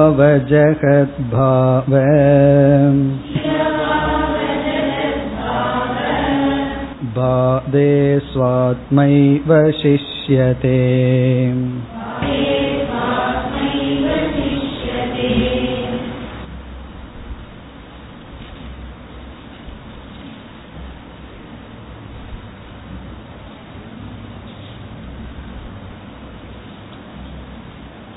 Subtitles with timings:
[7.15, 10.77] बाधे स्वात्मैव शिष्यते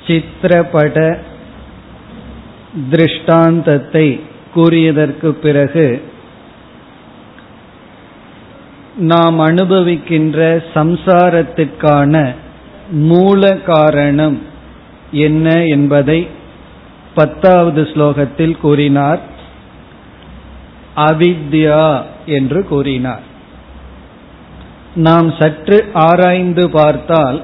[0.06, 0.97] சித்திரப்பட
[2.91, 4.06] திருஷ்டாந்தத்தை
[4.55, 5.87] கூறியதற்கு பிறகு
[8.99, 12.35] நாம் அனுபவிக்கின்ற சம்சாரத்திற்கான
[12.91, 14.41] மூல காரணம்
[15.12, 16.27] என்ன என்பதை
[17.15, 19.20] பத்தாவது ஸ்லோகத்தில் கூறினார்.
[20.96, 23.21] அவித்யா என்று கூறினார்.
[24.96, 27.43] நாம் சற்று ஆராய்ந்து பார்த்தால்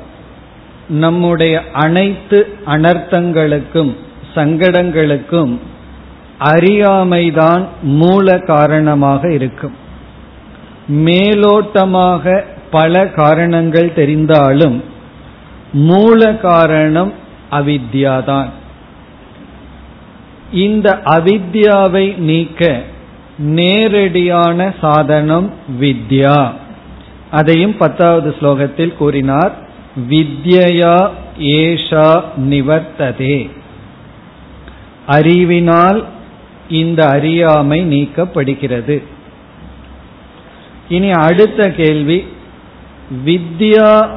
[0.88, 3.96] நம்முடைய அனைத்து அனர்த்தங்களுக்கும்
[4.36, 5.60] சங்கடங்களுக்கும்
[6.40, 9.84] அறியாமைதான் மூல காரணமாக இருக்கும்.
[10.90, 14.84] மேலோட்டமாக பல காரணங்கள் தெரிந்தாலும்
[15.74, 17.14] மூல காரணம்
[17.52, 18.50] அவித்யாதான்.
[20.52, 22.82] இந்த அவித்யாவை நீக்க
[23.38, 26.52] நேரடியான சாதனம் வித்யா.
[27.32, 29.54] அதையும் பத்தாவது ஸ்லோகத்தில் கூறினார்
[30.10, 33.50] வித்யா ஏஷா நிவர்த்ததே.
[35.08, 36.06] அறிவினால்
[36.70, 39.04] இந்த அறியாமை நீக்கப்படுகிறது.
[40.90, 42.28] இனி அடுத்த கேள்வி.
[43.26, 44.08] வித்யா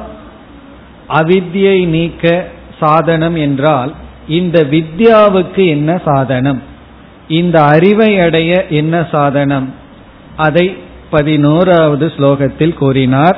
[1.09, 2.47] அவித்யை நீக்க
[2.79, 3.93] சாதனம் என்றால்
[4.27, 6.61] இந்த வித்யாவுக்கு என்ன சாதனம்?
[7.27, 9.73] இந்த அறிவை அடைய என்ன சாதனம்?
[10.37, 10.77] அதை
[11.09, 13.37] பதினோராவது ஸ்லோகத்தில் கூறினார்.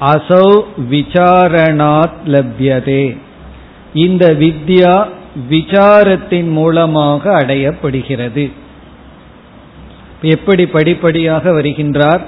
[0.00, 3.16] அசௌ விசாரணாத் லப்யதே.
[3.94, 5.08] இந்த வித்யா
[5.50, 8.50] விசாரத்தின் மூலமாக அடையப்படுகிறது.
[10.22, 12.20] எப்படி படிப்படியாக வருகின்றார்?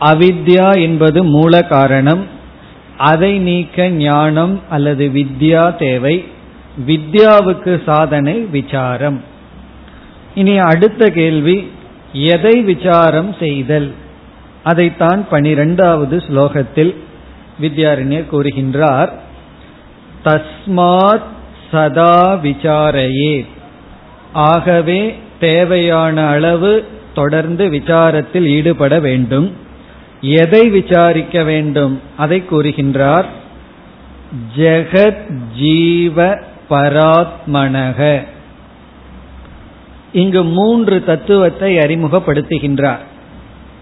[0.00, 2.26] அவித்யா என்பது மூல காரணம்.
[2.96, 6.24] அதை நீக்க ஞானம் அல்லது வித்யா தேவை.
[6.86, 9.22] வித்யாவுக்கு சாதனை விசாரம்.
[10.34, 11.70] இனி அடுத்த கேள்வி
[12.12, 13.92] எதை விசாரம் செய்தல்?
[14.62, 16.96] அதைத்தான் பனிரெண்டாவது ஸ்லோகத்தில்
[17.60, 19.08] வித்யாரண்யர் கூறுகின்றார்.
[20.24, 21.22] தஸ்மாத்
[21.70, 23.46] சதா விசாரையே.
[24.32, 29.56] ஆகவே தேவையான அளவு தொடர்ந்து விசாரத்தில் ஈடுபட வேண்டும்.
[30.20, 32.00] எதை விசாரிக்க வேண்டும்?
[32.16, 33.24] அதை கூறுகின்றார்
[34.56, 36.38] ஜெகத் ஜீவ
[36.70, 38.26] பராத்மனக.
[40.12, 42.98] இங்கு மூன்று தத்துவத்தை அறிமுகப்படுத்துகின்றார்.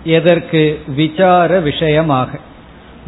[0.05, 0.81] எதற்கு?
[0.97, 2.39] விசார விஷயமாக.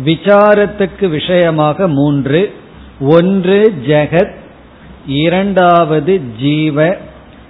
[0.05, 2.55] விசாரத்துக்கு விஷயமாக மூன்று.
[3.01, 4.35] ஒன்று ஜெகத்.
[5.07, 6.97] இரண்டாவது ஜீவ.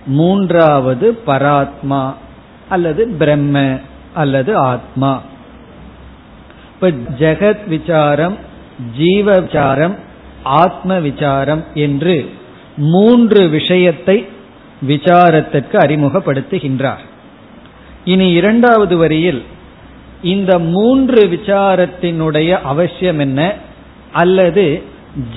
[0.06, 2.14] மூன்றாவது பராத்மா.
[2.72, 3.54] அல்லது பிரம்ம
[4.14, 5.12] அல்லது ஆத்மா.
[6.74, 8.36] இப்ப ஜெகத் விசாரம்
[8.96, 9.94] ஜீவ விசாரம்
[10.42, 12.16] ஆத்ம விசாரம் என்று
[12.76, 14.16] மூன்று விஷயத்தை
[14.88, 17.04] விசாரத்திற்கு அறிமுகப்படுத்துகின்றார்.
[18.04, 19.42] இனி இரண்டாவது வரியில்
[20.22, 23.54] இந்த மூன்று விசாரத்தினுடைய அவசியம் என்ன?
[24.12, 24.82] அல்லது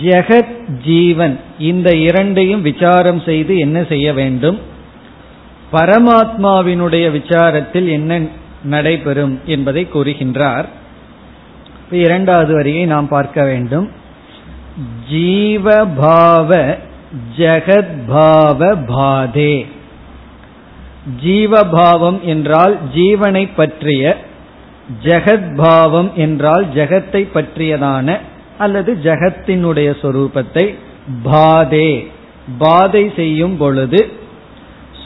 [0.04, 4.60] ஜெகத் ஜீவன் இந்த இரண்டையும் விசாரம் செய்து என்ன செய்ய வேண்டும்?
[5.76, 8.20] பரமாத்மாவினுடைய விசாரத்தில் என்ன
[8.64, 10.66] நடைபெறும் என்பதை கூறுகின்றார்.
[11.92, 13.88] இரண்டாவது வரியை நாம் பார்க்க வேண்டும்.
[15.12, 16.78] ஜீவபாவ
[17.38, 19.66] ஜெகத்பாவ பாதே.
[21.24, 24.18] ஜீவபாவம் என்றால் ஜீவனை பற்றிய
[25.04, 28.18] ஜெகத்பாவம் என்றால் ஜெகத்தை பற்றியதான
[28.58, 30.66] அல்லது ஜெகத்தினுடைய சொரூபத்தை
[31.24, 32.08] பாதே.
[32.58, 34.00] பாதை செய்யும் பொழுது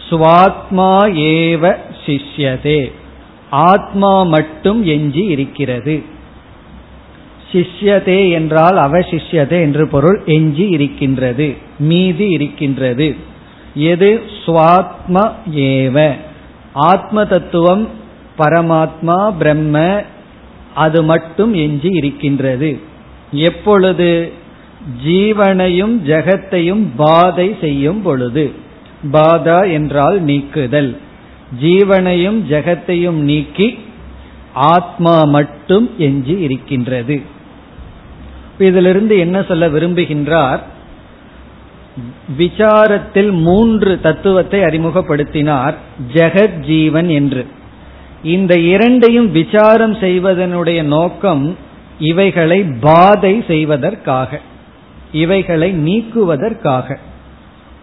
[0.09, 1.75] சுவாத்மா ஏவ
[2.05, 2.91] சிஷ்யதே.
[3.49, 6.03] ஆத்மா மட்டும் எஞ்சி இருக்கிறது.
[7.51, 13.15] சிஷ்யதே என்றால் அவசிஷ்யதே என்று பொருள் எஞ்சி இருக்கின்றது மீதி இருக்கின்றது.
[13.75, 14.23] எது?
[14.45, 16.15] சுவாத்ம ஏவ.
[16.73, 17.89] ஆத்ம தத்துவம்
[18.37, 20.03] பரமாத்மா பிரம்ம
[20.75, 22.79] அது மட்டும் எஞ்சி இருக்கின்றது.
[23.31, 24.33] எப்பொழுது?
[25.07, 28.67] ஜீவனையும் ஜெகத்தையும் பாதை செய்யும் பொழுது.
[29.03, 30.97] பாதா என்றால் நீக்குதல்.
[31.61, 33.79] ஜீவனையும் ஜெகத்தையும் நீக்கி
[34.53, 37.21] ஆத்மா மட்டும் எஞ்சி இருக்கின்றது.
[38.57, 40.59] இதிலிருந்து என்ன சொல்ல விரும்புகின்றார்?
[42.37, 45.73] விசாரத்தில் மூன்று தத்துவத்தை அறிமுகப்படுத்தினார்
[46.13, 47.45] ஜெகத் ஜீவன் என்று.
[48.23, 51.57] இந்த இரண்டையும் விசாரம் செய்வதனுடைய நோக்கம்
[51.99, 54.39] இவைகளை பாதை செய்வதற்காக
[55.11, 56.99] இவைகளை நீக்குவதற்காக.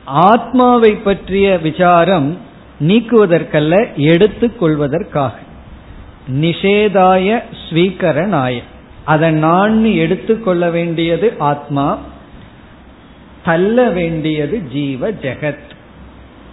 [0.07, 2.39] ஆத்மாவை பற்றிய விசாரம்
[2.81, 5.31] நீக்குவதற்கல்ல எடுத்துக்கொள்வதற்காக.
[6.41, 8.63] நிஷேதாய ஸ்வீகரனாய.
[9.05, 11.99] அதை நான் எடுத்துக்கொள்ள வேண்டியது ஆத்மா
[13.45, 15.75] தள்ள வேண்டியது ஜீவ ஜெகத்.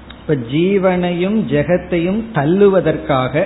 [0.10, 3.46] இப்ப ஜீவனையும் ஜெகத்தையும் தள்ளுவதற்காக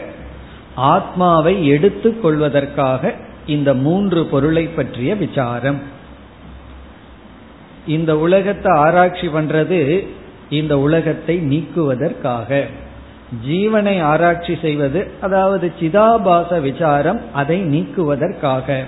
[0.76, 3.14] ஆத்மாவை எடுத்துக்கொள்வதற்காக
[3.46, 5.82] இந்த மூன்று பொருளை பற்றிய விசாரம்.
[7.88, 10.08] இந்த உலகத்தை ஆராய்ச்சி பண்றது
[10.50, 12.66] இந்த உலகத்தை நீக்குவதற்காக.
[13.48, 18.84] ஜீவனை ஆராய்ச்சி செய்வது அதாவது சிதாபாச விசாரம் அதை நீக்குவதற்காக.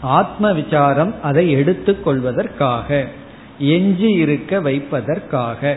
[0.00, 3.06] ஆத்ம விசாரம் அதை எடுத்துக்கொள்வதற்காக
[3.58, 5.76] எஞ்சி இருக்க வைப்பதற்காக.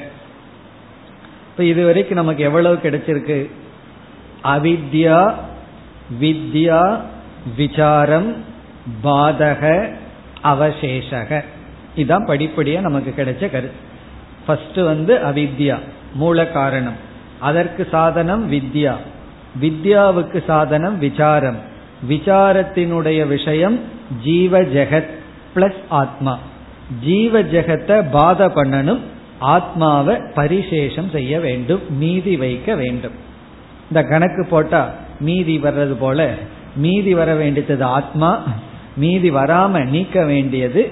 [1.52, 3.50] இப்ப இதுவரைக்கும் நமக்கு எவ்வளவு கிடைச்சிருக்கு?
[4.44, 5.34] அவித்யா
[6.22, 7.00] வித்யா
[7.58, 8.36] விசாரம்
[9.04, 9.90] பாதக
[10.42, 11.44] அவசேஷக.
[11.96, 13.90] இதுதான் படிப்படியா நமக்கு கிடைச்ச கருத்து
[14.46, 15.78] ஃபர்ஸ்ட் வந்து அவித்யா
[16.14, 16.94] மூல காரணம்.
[17.40, 18.96] அதற்கு சாதனம் வித்யா.
[19.62, 21.58] வித்யாவுக்கு சாதனம் விசாரம்.
[22.10, 23.80] விசாரத்தினுடைய விஷயம்
[24.24, 25.10] ஜீவ ஜெகத்
[25.56, 26.40] பிளஸ் ஆத்மா.
[27.06, 29.00] ஜீவ ஜெகத்தை பாத பண்ணணும்
[29.40, 33.12] ஆத்மாவை பரிசேஷம் செய்ய வேண்டும் மீதி வைக்க வேண்டும்.
[33.88, 36.30] இந்த கணக்கு போட்டா மீதி வர்றது போல
[36.76, 38.44] மீதி வர வேண்டியது ஆத்மா
[38.98, 40.92] மீதி வராம நீக்க வேண்டியது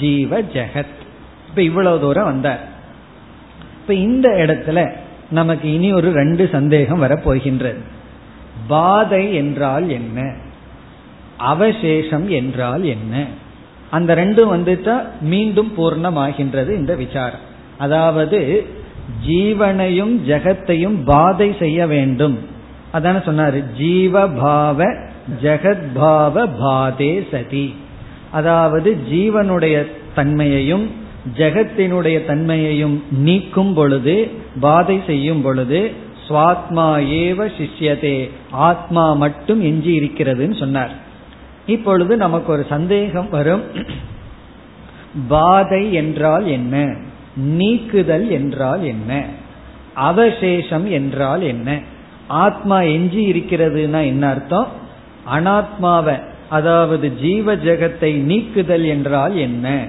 [0.00, 0.96] ஜீவ ஜெகத்.
[1.48, 2.68] இப்ப இவ்வளவு தூரம் வந்தார்.
[3.80, 4.92] இப்ப இந்த இடத்துல
[5.30, 7.80] நமக்கு இனி ஒரு ரெண்டு சந்தேகம் வரப்போகின்றது.
[8.66, 10.34] பாதை என்றால் என்ன?
[11.36, 13.24] அவசேஷம் என்றால் என்ன?
[13.90, 17.46] அந்த ரெண்டும் வந்துட்டா மீண்டும் பூர்ணமாகின்றது இந்த விசாரம்.
[17.78, 18.66] அதாவது
[19.26, 22.38] ஜீவனையும் ஜெகத்தையும் பாதை செய்ய வேண்டும்.
[22.94, 23.64] அதான சொன்னாரு?
[23.78, 25.06] ஜீவபாவ
[25.42, 27.74] ஜெகத்பாவ பாதே சதி.
[28.30, 30.90] அதாவது ஜீவனுடைய தன்மையையும்
[31.36, 34.30] ஜெகத்தினுடைய தன்மையையும் நீக்கும் பொழுது
[34.60, 35.92] பாதை செய்யும் பொழுது
[36.28, 36.86] சுவாத்மா
[37.22, 40.90] ஏவ சிஷ்யதே ஆத்மா மட்டும் எஞ்சி இருக்கிறதுன்னு சொன்னார்.
[41.66, 43.62] இப்பொழுது நமக்கு ஒரு சந்தேகம் வரும்.
[45.28, 46.94] பாதை என்றால் என்ன?
[47.36, 49.24] நீக்குதல் என்றால் என்ன?
[49.94, 51.80] அவசேஷம் என்றால் என்ன?
[52.26, 54.66] ஆத்மா எஞ்சி இருக்கிறதுனா என்ன அர்த்தம்?
[55.34, 59.86] அனாத்மாவை அதாவது ஜீவ ஜெகத்தை நீக்குதல் என்றால் என்ன?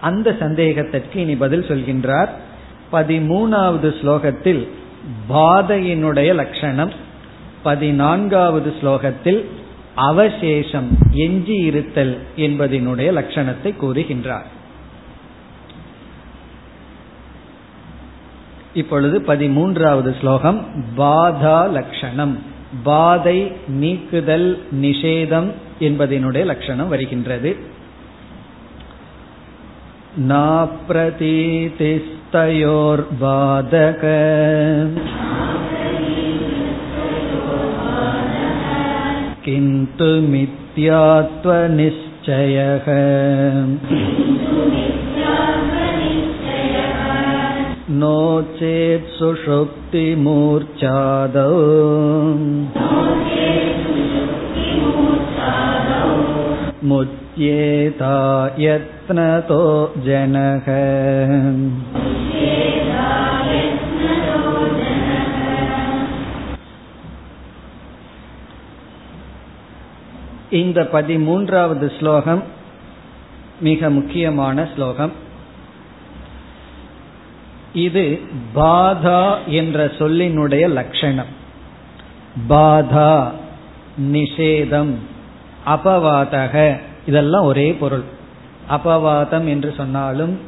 [0.00, 2.28] அந்த சந்தேகத்திற்கு இனி பதில் சொல்கின்றார்.
[2.92, 4.68] பதிமூணாவது ஸ்லோகத்தில்
[5.28, 6.92] பாதையினுடைய லட்சணம்.
[7.62, 9.44] பதினான்காவது ஸ்லோகத்தில்
[9.94, 14.48] அவசேஷம் எஞ்சி இருத்தல் என்பதனுடைய லட்சணத்தை கூறுகின்றார்.
[18.74, 20.66] இப்பொழுது பதிமூன்றாவது ஸ்லோகம்
[20.96, 22.38] பாதா லட்சணம்
[22.83, 24.49] பாதை நீக்குதல்
[24.81, 25.49] நிஷேதம்
[25.79, 27.51] என்பதனுடைய லட்சணம் வருகின்றது
[32.55, 34.03] नाप्रतीतिस्तयोर्बाधक
[39.45, 41.25] किन्तु मिथ्यात्वनिश्चयः
[48.01, 48.19] नो
[48.57, 50.31] चेत् सुषुप्तिमूर्च्छादौ
[56.89, 58.15] मुच्येता
[58.57, 59.63] यत्नतो
[60.07, 60.67] जनः
[70.59, 72.41] இந்த பதிமூன்றாவது ஸ்லோகம்
[73.59, 75.13] மிக முக்கியமான ஸ்லோகம்
[77.72, 78.20] இது
[78.54, 81.32] பாதா என்ற சொல்லினுடைய லட்சணம்.
[82.48, 83.30] பாதா
[84.12, 84.94] நிஷேதம்
[85.66, 88.04] அபவாதக இதெல்லாம் ஒரே பொருள்.
[88.70, 90.38] அபவாதம் என்று சொன்னாலும்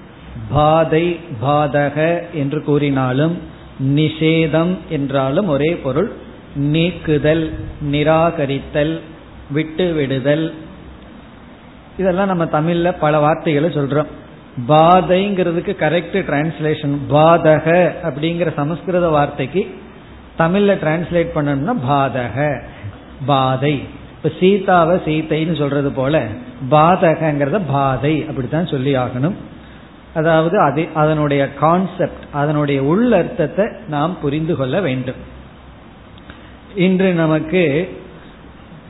[0.51, 3.39] பாதை பாதக என்று கூறினாலும்
[3.83, 6.13] நிஷேதம் என்றாலும் ஒரே பொருள்.
[6.55, 7.55] நீக்குதல்
[7.91, 9.01] நிராகரித்தல்
[9.51, 10.55] விட்டு விடுதல்
[11.99, 14.07] இதெல்லாம் நம்ம தமிழ்ல பல வார்த்தைகளை சொல்றோம்.
[14.69, 19.67] பாதைங்கிறதுக்கு கரெக்ட் டிரான்ஸ்லேஷன் பாதக அப்படிங்கிற சமஸ்கிருத வார்த்தைக்கு
[20.39, 22.63] தமிழ்ல டிரான்ஸ்லேட் பண்ணணும்னா பாதக
[23.27, 23.83] பாதை.
[24.17, 26.27] இப்ப சீதாவை சீத்தைன்னு சொல்றது போல
[26.71, 29.35] பாதகங்கிறத பாதை அப்படித்தான் சொல்லி ஆகணும்.
[30.15, 35.17] அதாவது அது அதனுடைய கான்செப்ட் அதனுடைய உள்ளர்த்தத்தை நாம் புரிந்து கொள்ள வேண்டும்.
[36.75, 37.89] இன்று நமக்கு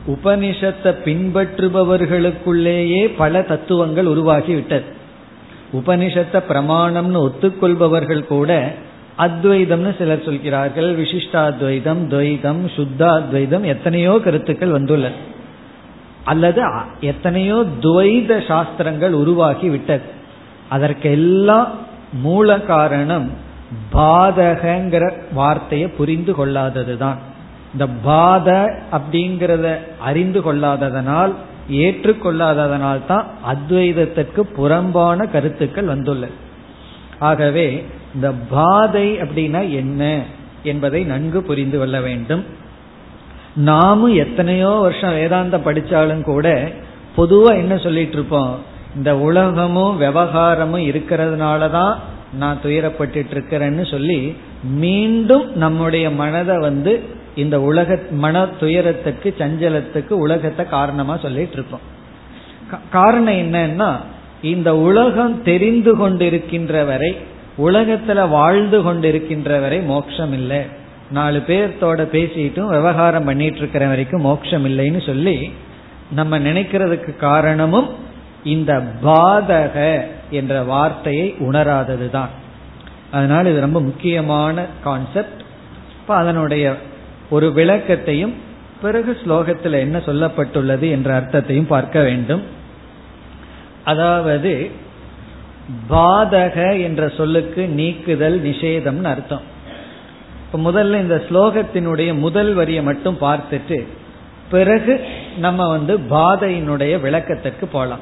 [0.07, 4.83] உபனிஷத்தை பின்பற்றுபவர்களுக்குள்ளேயே பல தத்துவங்கள் உருவாகி விட்டது
[5.73, 8.73] உபனிஷத்தை பிரமாணம்னு ஒத்துக்கொள்பவர்கள் கூட
[9.17, 10.89] அத்வைதம்னு சிலர் சொல்கிறார்கள்.
[11.01, 15.31] விசிஷ்டாத்வைதம் துவைதம் சுத்தாத்வைதம் எத்தனையோ கருத்துக்கள் வந்துள்ளது.
[16.23, 16.61] அல்லது
[16.99, 20.01] எத்தனையோ துவைத சாஸ்திரங்கள் உருவாகி விட்டது
[20.69, 21.71] அதற்கெல்லாம்
[22.21, 23.27] மூல காரணம்
[23.93, 25.03] பாதகங்கிற
[25.33, 27.19] வார்த்தையை புரிந்து கொள்ளாததுதான்.
[27.73, 28.49] இந்த பாத
[28.91, 29.67] அப்படிங்கிறத
[29.99, 31.33] அறிந்து கொள்ளாததனால்
[31.69, 36.33] ஏற்றுக்கொள்ளாததனால் தான் அத்வைதத்திற்கு புறம்பான கருத்துக்கள் வந்துள்ளது.
[37.19, 37.83] ஆகவே
[38.15, 40.21] இந்த பாதை அப்படின்னா என்ன
[40.63, 42.43] என்பதை நன்கு புரிந்து கொள்ள வேண்டும்.
[43.55, 46.71] நாமும் எத்தனையோ வருஷம் வேதாந்தம் படிச்சாலும் கூட
[47.17, 48.57] பொதுவா என்ன சொல்லிட்டு இருப்போம்
[48.95, 51.99] இந்த உலகமும் விவகாரமும் இருக்கிறதுனால தான்
[52.39, 57.03] நான் துயரப்பட்டு இருக்கிறேன்னு சொல்லி மீண்டும் நம்முடைய மனதை வந்து
[57.35, 61.85] இந்த உலக மன துயரத்துக்கு சஞ்சலத்துக்கு உலகத்தை காரணமா சொல்லிட்டு இருக்கோம்
[62.89, 63.89] காரணம் என்னன்னா
[64.41, 67.11] இந்த உலகம் தெரிந்து கொண்டிருக்கின்ற வரை
[67.57, 70.61] உலகத்துல வாழ்ந்து கொண்டிருக்கின்ற வரை மோட்சம் இல்லை.
[71.11, 75.35] நாலு பேர்த்தோட பேசிட்டும் விவகாரம் பண்ணிட்டு இருக்கிற வரைக்கும் மோட்சம் இல்லைன்னு சொல்லி
[76.11, 77.89] நம்ம நினைக்கிறதுக்கு காரணமும்
[78.45, 78.71] இந்த
[79.03, 79.75] பாதக
[80.31, 82.31] என்ற வார்த்தையை உணராதது தான்
[83.11, 85.41] அதனால இது ரொம்ப முக்கியமான கான்செப்ட்
[85.97, 86.65] இப்போ அதனுடைய
[87.29, 88.33] ஒரு விளக்கத்தையும்
[88.81, 92.43] பிறகு ஸ்லோகத்தில் என்ன சொல்லப்பட்டுள்ளது என்ற அர்த்தத்தையும் பார்க்க வேண்டும்.
[93.83, 94.71] அதாவது
[95.89, 99.41] பாதக என்ற சொல்லுக்கு நீக்குதல் நிஷேதம்னு அர்த்தம்.
[100.45, 103.87] இப்ப முதல்ல இந்த ஸ்லோகத்தினுடைய முதல் வரியை மட்டும் பார்த்துட்டு
[104.49, 105.05] பிறகு
[105.37, 107.99] நம்ம வந்து பாதையினுடைய விளக்கத்திற்கு போகலாம்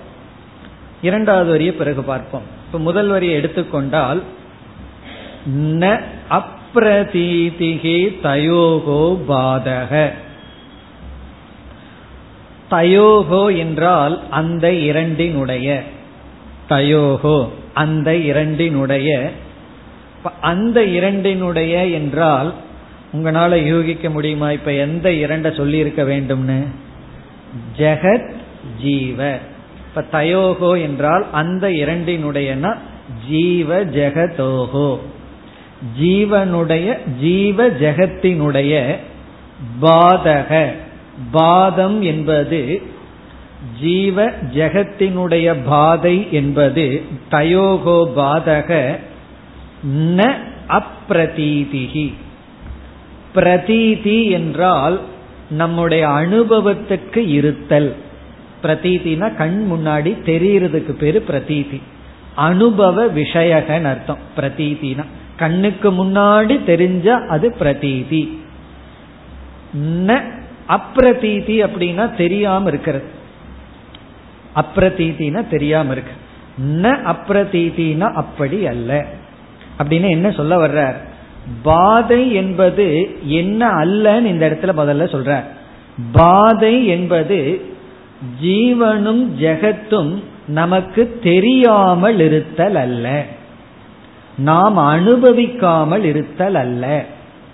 [1.01, 2.41] இரண்டாவது வரியை பிறகு பார்ப்போம்.
[2.65, 4.21] இப்ப முதல் வரியை எடுத்துக்கொண்டால்
[5.55, 10.11] ந அப் அப்பிரதீதிகி தயோகோ பாதக.
[12.71, 15.83] தயோகோ என்றால் அந்த இரண்டினுடைய.
[16.69, 19.31] தயோகோ அந்த இரண்டினுடைய.
[20.41, 22.53] அந்த இரண்டினுடைய என்றால்
[23.13, 24.51] உங்களால யூகிக்க முடியுமா?
[24.51, 26.65] இப்ப எந்த இரண்ட சொல்லி இருக்க வேண்டும்னு?
[27.77, 28.31] ஜெகத்
[28.83, 29.37] ஜீவ.
[29.87, 32.77] இப்ப தயோகோ என்றால் அந்த இரண்டினுடையனா?
[33.29, 34.99] ஜீவ ஜெகதோகோ.
[36.01, 38.95] ஜீவனுடைய ஜீவ ஜெகத்தினுடைய
[39.81, 40.71] பாதக.
[41.31, 42.81] பாதம் என்பது
[43.81, 48.97] ஜீவ ஜெகத்தினுடைய பாதை என்பது தயோகோ பாதக.
[49.91, 50.33] ந
[50.67, 52.13] அப்பிரதீதிகி
[53.35, 55.01] பிரதீதி என்றால்
[55.49, 57.95] நம்முடைய அனுபவத்துக்கு இருத்தல்.
[58.63, 61.81] பிரதீதினா கண் முன்னாடி தெரியறதுக்கு பேரு பிரதீதி.
[62.35, 65.05] அனுபவ விஷயகன் அர்த்தம் பிரதீதினா.
[65.41, 68.23] கண்ணுக்கு முன்னாடி தெரிஞ்சா அது பிரதீதி.
[70.05, 70.21] ந
[70.67, 73.05] அப்பிரதீதி அப்படின்னா தெரியாம இருக்கிறது.
[74.55, 76.13] அப்பிரதீதினா தெரியாம இருக்கு.
[76.81, 79.05] ந அப்பிரதீதினா அப்படி அல்ல.
[79.77, 80.95] அப்படின்னு என்ன சொல்ல வர்றார்?
[81.63, 82.87] பாதை என்பது
[83.23, 85.43] என்ன அல்லன்னு இந்த இடத்துல முதல்ல சொல்ற
[86.11, 87.61] பாதை என்பது
[88.43, 93.25] ஜீவனும் ஜெகத்தும் நமக்கு தெரியாமல் இருத்தல் அல்ல.
[94.37, 97.05] நாம் அனுபவிக்காமல் இருத்தல் அல்ல.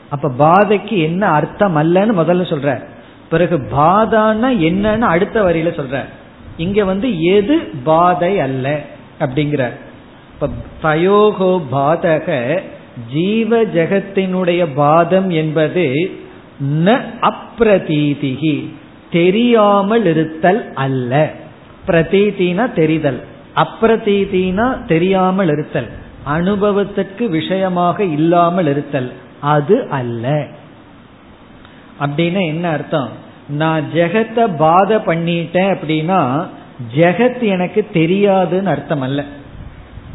[0.09, 2.83] அப்ப பாதைக்கு என்ன அர்த்தம் அல்லன்னு முதல்ல சொல்ற.
[3.29, 6.03] பிறகு பாதான்னா என்னன்னு அடுத்த வரியில சொல்ற.
[6.57, 8.79] இங்க வந்து எது பாதை அல்ல
[9.19, 9.69] அப்படிங்கிற.
[10.33, 10.49] இப்ப
[10.83, 12.61] தயோகோ பாதக
[13.13, 16.11] ஜீவ ஜெகத்தினுடைய பாதம் என்பது
[16.61, 18.67] ந அப்பிரதீதிகி
[19.11, 21.31] தெரியாமல் இருத்தல் அல்ல.
[21.87, 23.23] பிரதீதினா தெரிதல்
[23.55, 26.05] அப்பிரதீதினா தெரியாமல் இருத்தல்.
[26.27, 29.11] அனுபவத்திற்கு விஷயமாக இல்லாமல் இருத்தல்.
[29.41, 30.45] அது அல்ல.
[31.99, 33.09] அப்படின்னா என்ன அர்த்தம்?
[33.49, 36.47] நான் ஜெகத்தை பாத பண்ணிட்டேன் அப்படின்னா
[36.95, 39.23] ஜெகத் எனக்கு தெரியாதுன்னு அர்த்தம் அல்ல.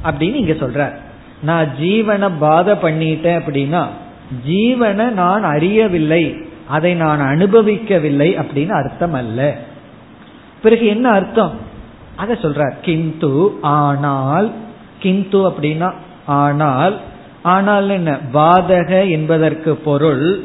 [0.04, 0.92] அப்படின்னு இங்க சொல்ற
[1.42, 3.86] நான் ஜீவனை பாத பண்ணிட்டேன் அப்படின்னா
[4.48, 6.36] ஜீவனை நான் அறியவில்லை.
[6.68, 9.56] அதை நான் அனுபவிக்கவில்லை அப்படின்னு அர்த்தம் அல்ல.
[10.62, 11.52] பிறகு என்ன அர்த்தம்?
[12.16, 12.74] அத சொல்றார்.
[12.82, 14.52] கிந்து ஆனால்
[15.02, 15.92] கிந்து அப்படின்னா
[16.26, 17.00] ஆனால்
[17.42, 18.18] ஆனால் என்ன?
[18.34, 20.44] பாதக என்பதற்கு பொருள்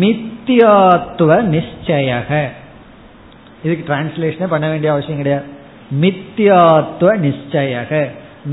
[0.00, 2.48] மித்தியாத்துவ நிச்சயக.
[3.62, 5.44] இதுக்கு டிரான்ஸ்லேஷனே பண்ண வேண்டிய அவசியம் கிடையாது.
[6.00, 8.10] மித்தியாத்துவ நிச்சயக.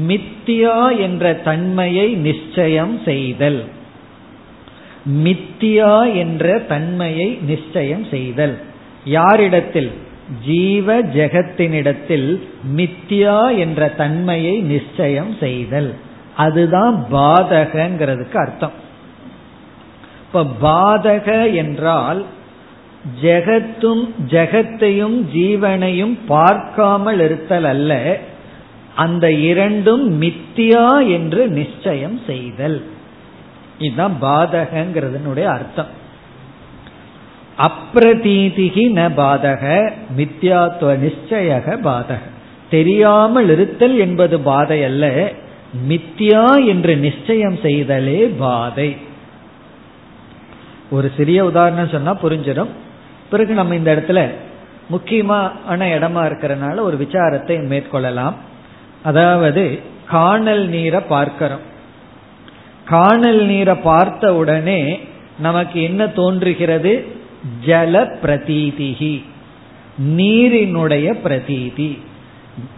[0.07, 3.63] மித்தியா என்ற தன்மையை நிச்சயம் செய்தல்.
[5.23, 8.59] மித்தியா என்ற தன்மையை நிச்சயம் செய்தல்.
[9.05, 9.91] யாரிடத்தில்?
[10.45, 12.43] ஜீவ ஜெகத்தினிடத்தில்
[12.75, 15.93] மித்தியா என்ற தன்மையை நிச்சயம் செய்தல்.
[16.35, 18.71] அதுதான் பாதகங்கிறதுக்கு அர்த்தம்.
[20.27, 22.25] இப்ப பாதக என்றால்
[23.21, 28.17] ஜெகத்தும் ஜெகத்தையும் ஜீவனையும் பார்க்காமல் இருத்தல் அல்ல
[28.95, 32.83] அந்த இரண்டும் மித்தியா என்று நிச்சயம் செய்தல்.
[33.79, 36.03] இதுதான் பாதகங்கிறதுனுடைய அர்த்தம்.
[37.57, 42.17] அப்பிரதீதிகி ந பாதக மித்யாத்துவ நிச்சயக பாதக.
[42.69, 45.31] தெரியாமல் இருத்தல் என்பது பாதை அல்ல
[45.89, 48.97] மித்யா என்று நிச்சயம் செய்தலே பாதை.
[50.89, 52.67] ஒரு சிறிய உதாரணம் சொன்னா புரிஞ்சிடும்.
[53.29, 54.29] பிறகு நம்ம இந்த இடத்துல
[54.89, 58.33] முக்கியமான இடமா இருக்கிறனால ஒரு விசாரத்தை மேற்கொள்ளலாம்.
[59.03, 61.59] அதாவது காணல் நீரை பார்க்கிறோம்.
[62.85, 64.99] காணல் நீரை பார்த்த உடனே
[65.39, 67.14] நமக்கு என்ன தோன்றுகிறது?
[67.65, 69.23] ஜல பிரதீதிகி
[70.17, 71.99] நீரினுடைய பிரதீதி.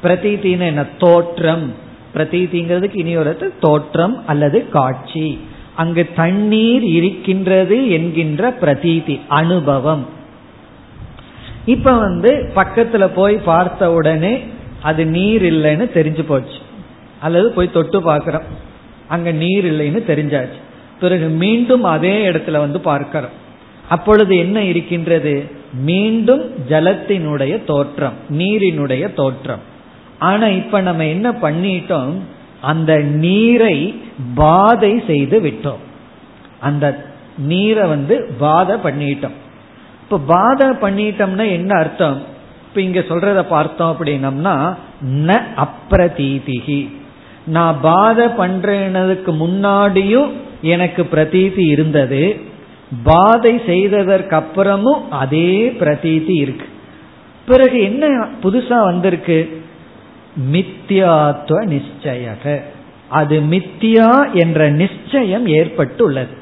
[0.04, 0.84] பிரதீதின்னு என்ன?
[0.84, 1.74] தோற்றம்.
[2.16, 5.40] பிரதீதிங்கிறதுக்கு இனி ஒரு தோற்றம் அல்லது காட்சி.
[5.76, 10.06] அங்கு தண்ணீர் இருக்கின்றது என்கின்ற பிரதீதி அனுபவம்.
[11.66, 14.44] இப்ப வந்து பக்கத்துல போய் பார்த்த உடனே
[14.82, 16.58] அது நீர் இல்லைன்னு தெரிஞ்சு போச்சு.
[17.22, 18.44] அல்லது போய் தொட்டு பார்க்கிறோம்.
[19.08, 20.60] அங்க நீர் இல்லைன்னு தெரிஞ்சாச்சு.
[21.00, 23.46] பிறகு மீண்டும் அதே இடத்துல வந்து பார்க்கிறோம்.
[23.90, 25.50] அப்பொழுது என்ன இருக்கின்றது?
[25.74, 29.60] மீண்டும் ஜலத்தினுடைய தோற்றம் நீரினுடைய தோற்றம்.
[30.20, 32.14] ஆனா இப்ப நம்ம என்ன பண்ணிட்டோம்?
[32.62, 34.02] அந்த நீரை
[34.36, 35.84] பாதை செய்து விட்டோம்.
[36.60, 37.06] அந்த
[37.38, 39.38] நீரை வந்து பாதை பண்ணிட்டோம்.
[40.04, 42.24] இப்ப பாதை பண்ணிட்டோம்னா என்ன அர்த்தம்?
[42.68, 44.76] இப்ப இங்க சொல்றத பார்த்தோம் அப்படின்னம்னா
[45.06, 46.90] ந அப்ரதீதிகி
[47.46, 52.56] நான் பாதை பண்றதுக்கு முன்னாடியும் எனக்கு பிரதீதி இருந்தது.
[53.04, 56.66] பாதை செய்ததற்கு அப்புறமும் அதே பிரதீதி இருக்கு.
[57.46, 59.62] பிறகு என்ன புதுசா வந்திருக்கு?
[60.52, 62.62] மித்தியாத்துவ நிச்சயக.
[63.10, 66.38] அது மித்தியா என்ற நிச்சயம் ஏற்பட்டுள்ளது.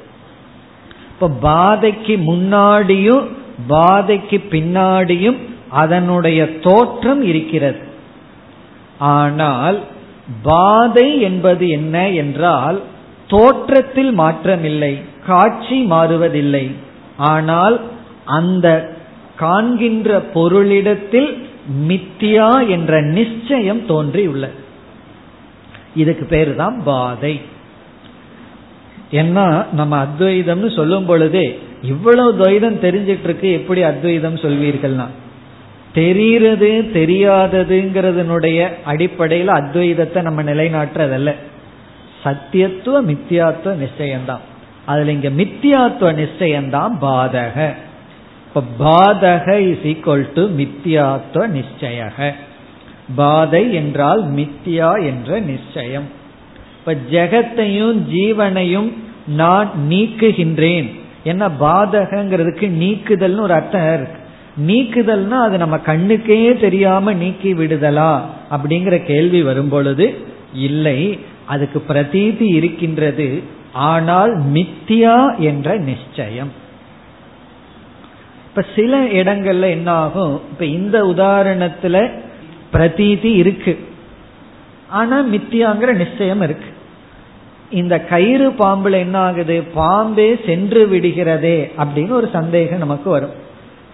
[1.10, 3.28] இப்ப பாதைக்கு முன்னாடியும்
[3.68, 5.38] பாதைக்கு பின்னாடியும்
[5.70, 7.80] அதனுடைய தோற்றம் இருக்கிறது.
[9.00, 9.84] ஆனால்
[10.42, 12.82] பாதை என்பது என்ன என்றால்
[13.28, 15.02] தோற்றத்தில் மாற்றமில்லை.
[15.26, 16.72] காட்சி மாறுவதில்லை.
[17.18, 17.82] ஆனால்
[18.26, 18.96] அந்த
[19.36, 21.44] காண்கின்ற பொருளிடத்தில்
[21.88, 24.64] மித்தியா என்ற நிச்சயம் தோன்றியுள்ளது.
[25.96, 27.42] இதுக்கு பேரு தான் பாதை.
[29.12, 35.08] ஏன்னா நம்ம அத்வைதம்னு சொல்லும் பொழுதே இவ்வளவு துவைதம் தெரிஞ்சிட்டு இருக்கு எப்படி அத்வைதம் சொல்வீர்கள்னா?
[35.94, 41.34] தெரிகிறது தெரியாததுங்கிறதுனுடைய அடிப்படையில் அத்வைதத்தை நம்ம நிலைநாட்டுறதல்ல.
[42.24, 44.44] சத்தியத்துவ மித்தியாத்துவ நிச்சயம்தான்.
[44.86, 47.74] அதுல இங்க மித்தியாத்துவ நிச்சயம்தான் பாதக.
[48.48, 52.34] இப்ப பாதக இஸ் ஈக்வல் டு மித்தியாத்துவ நிச்சயக.
[53.16, 56.08] பாதை என்றால் மித்தியா என்ற நிச்சயம்.
[56.80, 58.94] இப்ப ஜெகத்தையும் ஜீவனையும்
[59.28, 61.00] நான் நீக்குகின்றேன்.
[61.24, 64.24] என்ன பாதகங்கிறதுக்கு நீக்குதல்னு ஒரு அர்த்தம் இருக்கு.
[64.68, 68.22] நீக்குதல்னா அது நம்ம கண்ணுக்கே தெரியாம நீக்கி விடுதலா
[68.52, 70.18] அப்படிங்கிற கேள்வி வரும் பொழுது
[70.54, 73.44] இல்லை அதுக்கு பிரதீதி இருக்கின்றது.
[73.76, 76.52] ஆனால் மித்தியா என்ற நிச்சயம்.
[78.50, 82.10] இப்ப சில இடங்கள்ல என்ன ஆகும் இப்ப இந்த உதாரணத்துல
[82.74, 83.80] பிரதீதி இருக்கு.
[84.90, 86.66] ஆனா மித்தியாங்கிற நிச்சயம் இருக்கு.
[87.70, 93.44] இந்த கயிறு பாம்புல என்ன ஆகுது பாம்பே சென்று விடுகிறதே அப்படின்னு ஒரு சந்தேகம் நமக்கு வரும்.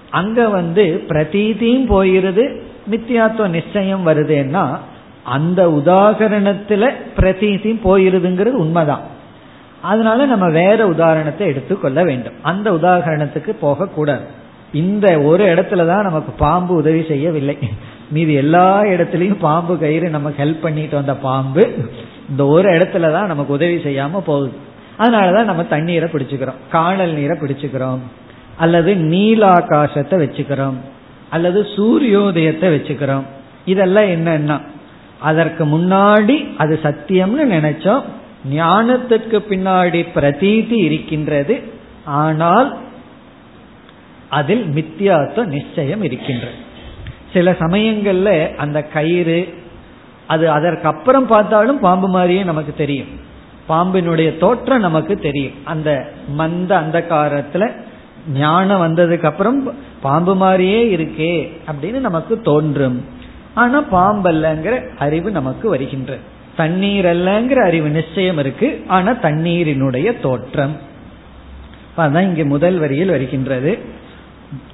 [0.09, 4.77] அங்க வந்து பிரதீதியும் போயிருது மித்தியாத்துவ நிச்சயம் வருதுன்னா
[5.23, 9.19] அந்த உதாகரணத்துல பிரதீதியும் போயிருதுங்கிறது உண்மைதான்.
[9.81, 12.33] அதனால நம்ம வேற உதாரணத்தை எடுத்துக்கொள்ள வேண்டும்.
[12.41, 14.39] அந்த உதாரணத்துக்கு போகக்கூடாது
[14.73, 17.57] இந்த ஒரு இடத்துல தான் நமக்கு பாம்பு உதவி செய்யவில்லை.
[18.09, 21.73] மீது எல்லா இடத்துலையும் பாம்பு கயிறு நமக்கு ஹெல்ப் பண்ணிட்டு வந்த பாம்பு
[22.29, 24.51] இந்த ஒரு இடத்துல தான் நமக்கு உதவி செய்யாம போகுது.
[24.99, 26.55] அதனாலதான் நம்ம தண்ணீரை பிடிச்சுக்கிறோம்.
[26.71, 27.99] காணல் நீரை பிடிச்சுக்கிறோம்.
[28.57, 30.75] அல்லது நீலாகாசத்தை வச்சுக்கிறோம்.
[31.29, 33.23] அல்லது சூரியோதயத்தை வச்சுக்கிறோம்.
[33.65, 34.61] இதெல்லாம் என்னன்னா
[35.19, 38.01] அதற்கு முன்னாடி அது சத்தியம்னு நினைச்சோம்.
[38.49, 41.63] ஞானத்துக்கு பின்னாடி பிரதீதி இருக்கின்றது.
[42.05, 42.77] ஆனால்
[44.29, 46.53] அதில் மித்தியாத்துவ நிச்சயம் இருக்கின்றது.
[47.33, 49.53] சில சமயங்கள்ல அந்த கயிறு
[50.27, 53.07] அது அதற்கு அப்புறம் பார்த்தாலும் பாம்பு மாதிரியே நமக்கு தெரியும்.
[53.69, 55.53] பாம்பினுடைய தோற்றம் நமக்கு தெரியும்.
[55.63, 57.71] அந்த மந்த அந்த காரத்துல
[58.33, 63.05] ஞானம் வந்ததுக்கு அப்புறம் பாம்பு மாதிரியே இருக்கே அப்படின்னு நமக்கு தோன்றும்.
[63.53, 66.39] ஆனா பாம்பல்லங்கிற அறிவு நமக்கு வருகின்றது.
[66.55, 68.67] தண்ணீர் அல்லங்கிற அறிவு நிச்சயம் இருக்கு.
[68.87, 70.75] ஆனா தண்ணீரினுடைய தோற்றம்.
[71.97, 73.73] அதான் இங்க முதல் வரியில் வருகின்றது.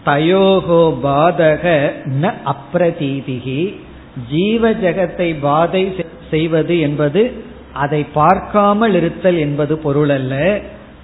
[0.06, 1.66] தயோகோ பாதக
[2.22, 3.62] ந அப்ரதீதிகி
[4.30, 5.84] ஜீவ ஜெகத்தை பாதை
[6.30, 7.22] செய்வது என்பது
[7.74, 10.36] அதை பார்க்காமல் இருத்தல் என்பது பொருள் அல்ல.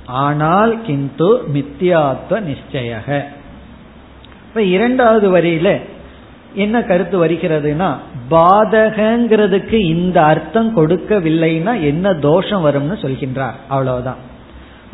[0.06, 3.02] ஆனால் கிந்து மித்தியாத்வ நிச்சய
[4.48, 5.70] இப்ப இரண்டாவது வரியில
[6.56, 7.96] என்ன கருத்து வருகிறதுனா
[8.30, 13.52] பாதகங்கிறதுக்கு இந்த அர்த்தம் கொடுக்கவில்லைன்னா என்ன தோஷம் வரும்னு சொல்கின்றார்.
[13.68, 14.16] அவ்வளவுதான்.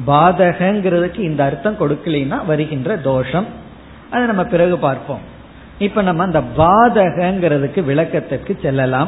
[0.08, 3.45] பாதகங்கிறதுக்கு இந்த அர்த்தம் கொடுக்கலைன்னா வருகின்ற தோஷம்.
[4.12, 5.19] அதை நம்ம பிறகு பார்ப்போம்.
[5.80, 9.08] இப்ப நம்ம அந்த பாதகங்கிறதுக்கு விளக்கத்திற்கு செல்லலாம்.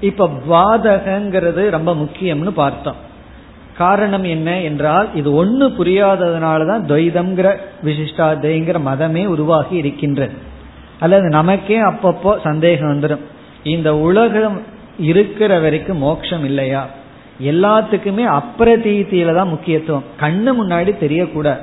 [0.00, 2.96] இப்ப பாதகங்கிறது ரொம்ப முக்கியம்னு பார்த்தோம்.
[3.76, 10.54] காரணம் என்ன என்றால் இது ஒன்னு புரியாததுனாலதான் துவைதம்ங்கிற விசிஷ்டாதைங்கிற மதமே உருவாகி இருக்கின்றது.
[11.00, 13.24] அல்லது நமக்கே அப்பப்போ சந்தேகம் வந்துடும்
[13.62, 14.62] இந்த உலகம்
[14.98, 16.82] இருக்கிற வரைக்கும் மோட்சம் இல்லையா?
[17.42, 20.06] எல்லாத்துக்குமே அப்பிரதீத்தியில தான் முக்கியத்துவம்.
[20.20, 21.62] கண்ணு முன்னாடி தெரியக்கூடாது.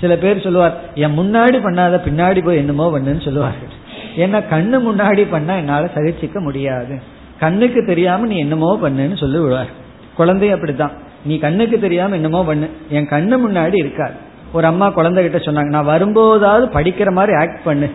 [0.00, 3.74] சில பேர் சொல்லுவார் என் முன்னாடி பண்ணாத பின்னாடி போய் என்னமோ பண்ணுன்னு சொல்லுவார்கள்.
[4.16, 6.94] ஏன்னா கண்ணு முன்னாடி பண்ணா என்னால சகிச்சிக்க முடியாது.
[7.40, 9.70] கண்ணுக்கு தெரியாம நீ என்னமோ பண்ணுன்னு சொல்லி விடுவார்
[10.14, 10.92] குழந்தை அப்படித்தான்.
[11.24, 12.66] நீ கண்ணுக்கு தெரியாம என்னமோ பண்ணு.
[12.90, 14.16] என் கண்ணு முன்னாடி இருக்காது.
[14.52, 17.88] ஒரு அம்மா குழந்தைகிட்ட சொன்னாங்க நான் வரும்போதாவது படிக்கிற மாதிரி ஆக்ட் பண்ணு.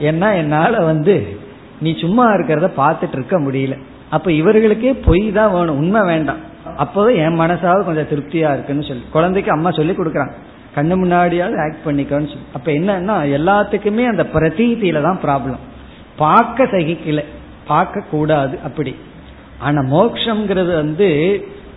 [0.00, 1.36] ஏன்னா என்னால வந்து
[1.80, 3.78] நீ சும்மா இருக்கிறத பார்த்துட்டு இருக்க முடியல.
[4.10, 6.36] அப்ப இவர்களுக்கே பொய் தான் வேணும் உண்மை வேண்டாம்.
[6.78, 9.04] அப்போவே என் மனசாவது கொஞ்சம் திருப்தியா இருக்குன்னு சொல்லி.
[9.10, 10.34] குழந்தைக்கு அம்மா சொல்லி கொடுக்குறாங்க.
[10.76, 12.46] கண்ணு முன்னாடியாவது ஆக்ட் பண்ணிக்கோன்னு சொல்லி.
[12.52, 15.62] அப்ப என்னன்னா எல்லாத்துக்குமே அந்த பிரதீதியில தான் ப்ராப்ளம்
[16.16, 17.24] பார்க்க சகிக்கல.
[17.66, 18.96] பார்க்க கூடாது அப்படி.
[19.58, 21.08] ஆனா மோக்ஷங்கிறது வந்து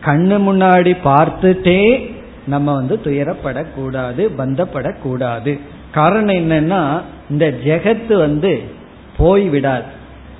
[0.05, 2.09] கண்ணு முன்னாடி பார்த்துட்டே
[2.47, 5.59] நம்ம வந்து துயரப்படக்கூடாது பந்தப்படக்கூடாது.
[5.91, 8.63] காரணம் என்னன்னா இந்த ஜெகத்து வந்து
[9.17, 9.83] போய் விடாது.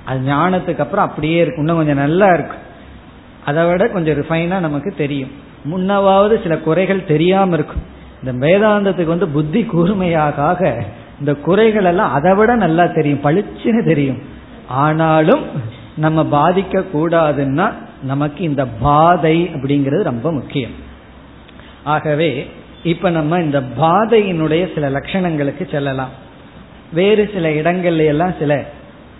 [0.04, 1.58] அது ஞானத்துக்கு அப்புறம் அப்படியே இருக்கும்.
[1.58, 2.62] இன்னும் கொஞ்சம் நல்லா இருக்கும்.
[3.44, 5.30] அதை விட கொஞ்சம் ரிஃபைனா நமக்கு தெரியும்.
[5.70, 7.82] முன்னவாவது சில குறைகள் தெரியாம இருக்கும்.
[8.22, 10.84] இந்த வேதாந்தத்துக்கு வந்து புத்தி கூர்மையாக
[11.20, 13.24] இந்த குறைகள் எல்லாம் அதை விட நல்லா தெரியும்.
[13.24, 14.18] பளிச்சுன்னு தெரியும்.
[14.68, 15.44] ஆனாலும்
[15.96, 20.70] நம்ம பாதிக்க கூடாதுன்னா நமக்கு இந்த பாதை அப்படிங்கிறது ரொம்ப முக்கியம்.
[21.84, 22.50] ஆகவே
[22.84, 26.08] இப்ப நம்ம இந்த பாதையினுடைய சில லட்சணங்களுக்கு செல்லலாம்.
[26.92, 28.64] வேறு சில இடங்கள்ல எல்லாம் சில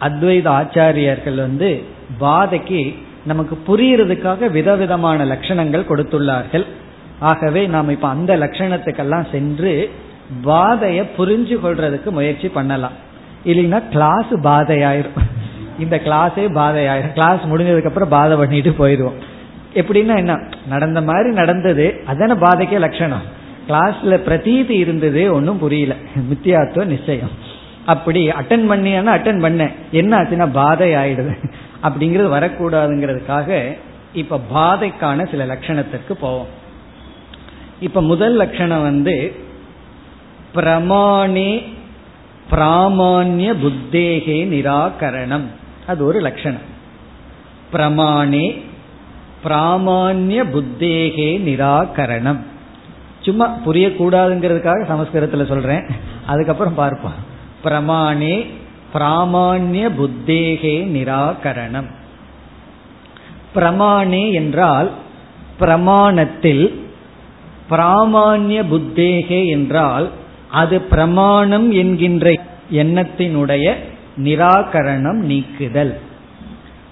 [0.01, 1.83] அத்வைத ஆச்சாரியர்கள் வந்து
[2.19, 2.95] பாதைக்கு
[3.25, 6.65] நமக்கு புரியறதுக்காக விதவிதமான லட்சணங்கள் கொடுத்துள்ளார்கள்.
[7.19, 9.91] ஆகவே நாம் இப்ப அந்த லட்சணத்துக்கெல்லாம் சென்று
[10.45, 12.93] பாதைய புரிஞ்சு கொள்றதுக்கு முயற்சி பண்ணலாம்.
[13.47, 15.21] இல்லைன்னா கிளாஸ் பாதையாயிரும்.
[15.79, 17.13] இந்த கிளாஸே பாதையாயிரும்.
[17.13, 19.19] கிளாஸ் முடிஞ்சதுக்கு அப்புறம் பாதை பண்ணிட்டு போயிடுவோம்.
[19.75, 20.41] எப்படின்னா என்ன?
[20.69, 23.41] நடந்த மாதிரி நடந்தது அதான பாதைக்கே லட்சணம்.
[23.69, 25.95] கிளாஸ்ல பிரதீதி இருந்ததே ஒன்றும் புரியல.
[26.31, 27.31] மித்தியாத்துவ நிச்சயம்.
[27.87, 29.71] அப்படி அட்டன் பண்ணியானா அட்டன் பண்ண.
[29.93, 31.51] என்ன ஆச்சுன்னா பாதை ஆயிடுது
[31.83, 33.79] அப்படிங்கிறது வரக்கூடாதுங்கிறதுக்காக
[34.13, 36.47] இப்ப பாதைக்கான சில லட்சணத்திற்கு போவோம்.
[37.81, 39.35] இப்ப முதல் லட்சணம் வந்து
[40.55, 41.63] பிரமாணே
[42.51, 45.47] பிராமான்ய புத்தேகே நிராகரணம்.
[45.87, 46.71] அது ஒரு லட்சணம்.
[47.73, 48.61] பிரமாணே
[49.45, 52.39] பிராமான்ய புத்தேகே நிராகரணம்.
[53.23, 55.87] சும்மா புரியக்கூடாதுங்கிறதுக்காக சமஸ்கிருதத்தில் சொல்றேன்.
[56.27, 57.19] அதுக்கப்புறம் பார்ப்போம்.
[57.65, 58.47] பிரமாணே
[58.95, 61.91] பிராமான்ய புத்தேகே நிராகரணம்.
[63.55, 64.91] பிரமாணே என்றால்
[65.61, 66.81] பிரமாணத்தில்
[67.71, 70.11] பிராமான்ய புத்தேகே என்றால்
[70.51, 72.33] அது பிரமாணம் என்கின்ற
[72.73, 73.75] எண்ணத்தினுடைய
[74.17, 76.01] நிராகரணம் நீக்குதல்.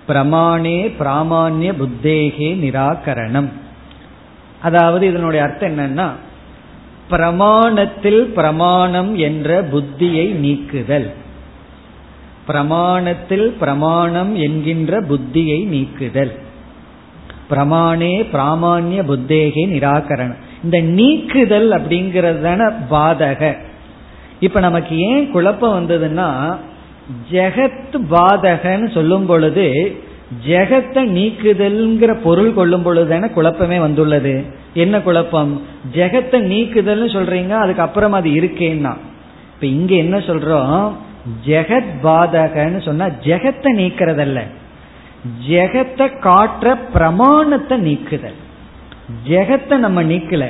[0.09, 3.49] பிரமாணே பிராமான்ய புத்தேகே நிராகரணம்.
[4.61, 6.09] அதாவது இதனுடைய அர்த்தம் என்னன்னா
[7.11, 11.12] பிரமாணத்தில் பிரமாணம் என்ற புத்தியை நீக்குதல்.
[12.49, 16.38] பிரமாணத்தில் பிரமாணம் என்கின்ற புத்தியை நீக்குதல்.
[17.51, 20.37] பிரமாணே பிராமான்ய புத்தேகே நிராகரணம்.
[20.64, 23.57] இந்த நீக்குதல் அப்படிங்கிறது தானே பாதக.
[24.40, 26.57] இப்ப நமக்கு ஏன் குழப்பம் வந்ததுன்னா
[27.31, 29.96] ஜெகத் பாதகன்னு சொல்லும் பொழுது
[30.47, 34.45] ஜெகத்தை நீக்குதல்ங்கிற பொருள் கொள்ளும் பொழுதுதானே குழப்பமே வந்துள்ளது.
[34.75, 35.62] என்ன குழப்பம்?
[35.95, 38.97] ஜெகத்தை நீக்குதல்னு சொல்றீங்க அதுக்கப்புறம் அது இருக்கேன்னா.
[39.55, 40.93] இப்ப இங்க என்ன சொல்றோம்?
[41.47, 44.40] ஜெகத் பாதகன்னு சொன்னா ஜெகத்தை நீக்கிறதல்ல.
[45.49, 48.38] ஜெகத்தை காட்டுற பிரமாணத்தை நீக்குதல்.
[49.29, 50.47] ஜெகத்தை நம்ம நீக்கல.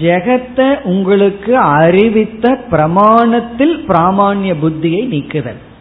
[0.00, 5.72] ஜெகத்தை உங்களுக்கு அறிவித்த பிரமாணத்தில் பிராமான்ய புத்தியை நீக்குதல்.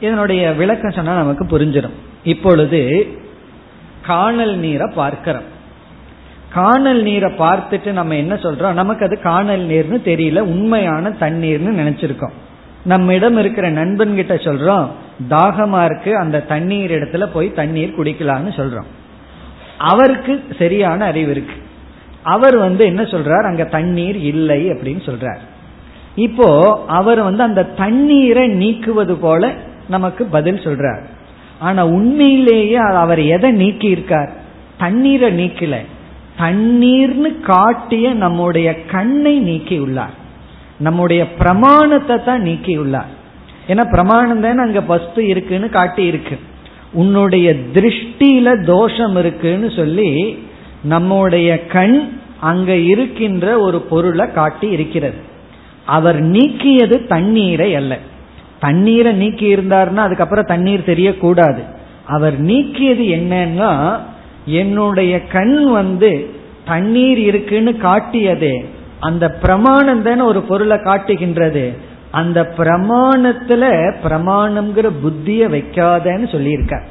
[0.00, 3.06] இதனுடைய விளக்கம் சொன்னா நமக்கு புரிஞ்சிடும் இப்பொழுது
[4.06, 5.56] காணல் நீரை பார்க்கிறோம்.
[6.52, 8.72] காணல் நீரை பார்த்துட்டு நம்ம என்ன சொல்றோம்?
[8.72, 12.32] நமக்கு அது காணல் நீர்னு தெரியல உண்மையான தண்ணீர்னு நினைச்சிருக்கோம்.
[12.84, 14.88] நம்மிடம் இருக்கிற நண்பன் கிட்ட சொல்றோம்
[15.30, 18.88] தாகமா இருக்கு அந்த தண்ணீர் இடத்துல போய் தண்ணீர் குடிக்கலாம்னு சொல்றோம்.
[19.78, 21.54] அவருக்கு சரியான அறிவு இருக்கு.
[22.22, 23.46] அவர் வந்து என்ன சொல்றார்?
[23.46, 25.38] அங்க தண்ணீர் இல்லை அப்படின்னு சொல்றார்.
[26.14, 29.52] இப்போ அவர் வந்து அந்த தண்ணீரை நீக்குவது போல
[29.88, 31.02] நமக்கு பதில் சொல்றார்.
[31.58, 34.32] ஆனா உண்மையிலேயே அவர் எதை நீக்கி இருக்கார்
[34.78, 35.76] தண்ணீரை நீக்கல.
[36.38, 40.16] தண்ணீர்னு காட்டிய நம்முடைய கண்ணை நீக்கி உள்ளார்
[40.78, 43.12] நம்முடைய பிரமாணத்தை தான் நீக்கி உள்ளார்
[43.68, 46.38] ஏன்னா பிரமாணம் தானே அங்க வஸ்து இருக்குன்னு காட்டி இருக்கு
[46.92, 50.38] உன்னுடைய திருஷ்டியில தோஷம் இருக்குன்னு சொல்லி
[50.82, 52.08] நம்முடைய கண்
[52.40, 55.18] அங்க இருக்கின்ற ஒரு பொருளை காட்டி இருக்கிறது
[55.86, 57.98] அவர் நீக்கியது தண்ணீரை அல்ல.
[58.60, 61.60] தண்ணீரை நீக்கி இருந்தார்னா அதுக்கப்புறம் தண்ணீர் தெரியக்கூடாது.
[62.06, 63.96] அவர் நீக்கியது என்னன்னா
[64.44, 66.30] என்னுடைய கண் வந்து
[66.64, 68.64] தண்ணீர் இருக்குன்னு காட்டியதே.
[69.00, 71.72] அந்த பிரமாணம் தானே ஒரு பொருளை காட்டுகின்றது.
[72.10, 76.82] அந்த பிரமாணத்துல பிரமாணம்ங்கிற புத்திய வைக்காதேன்னு சொல்லியிருக்கார்.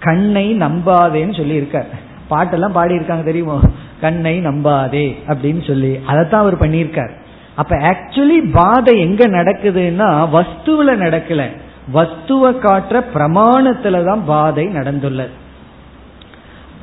[0.00, 1.86] கண்ணை நம்பாதேன்னு சொல்லியிருக்கார்.
[2.30, 3.60] பாட்டெல்லாம் பாடியிருக்காங்க தெரியுமோ?
[4.00, 7.10] கண்ணை நம்பாதே அப்படின்னு சொல்லி அதைத்தான் அவர் பண்ணியிருக்கார்.
[7.54, 11.50] அப்ப ஆக்சுவலி பாதை எங்க நடக்குதுன்னா வஸ்துவில நடக்கல.
[11.92, 15.30] வஸ்துவ காட்டுற பிரமாணத்துல தான் பாதை நடந்துள்ளது.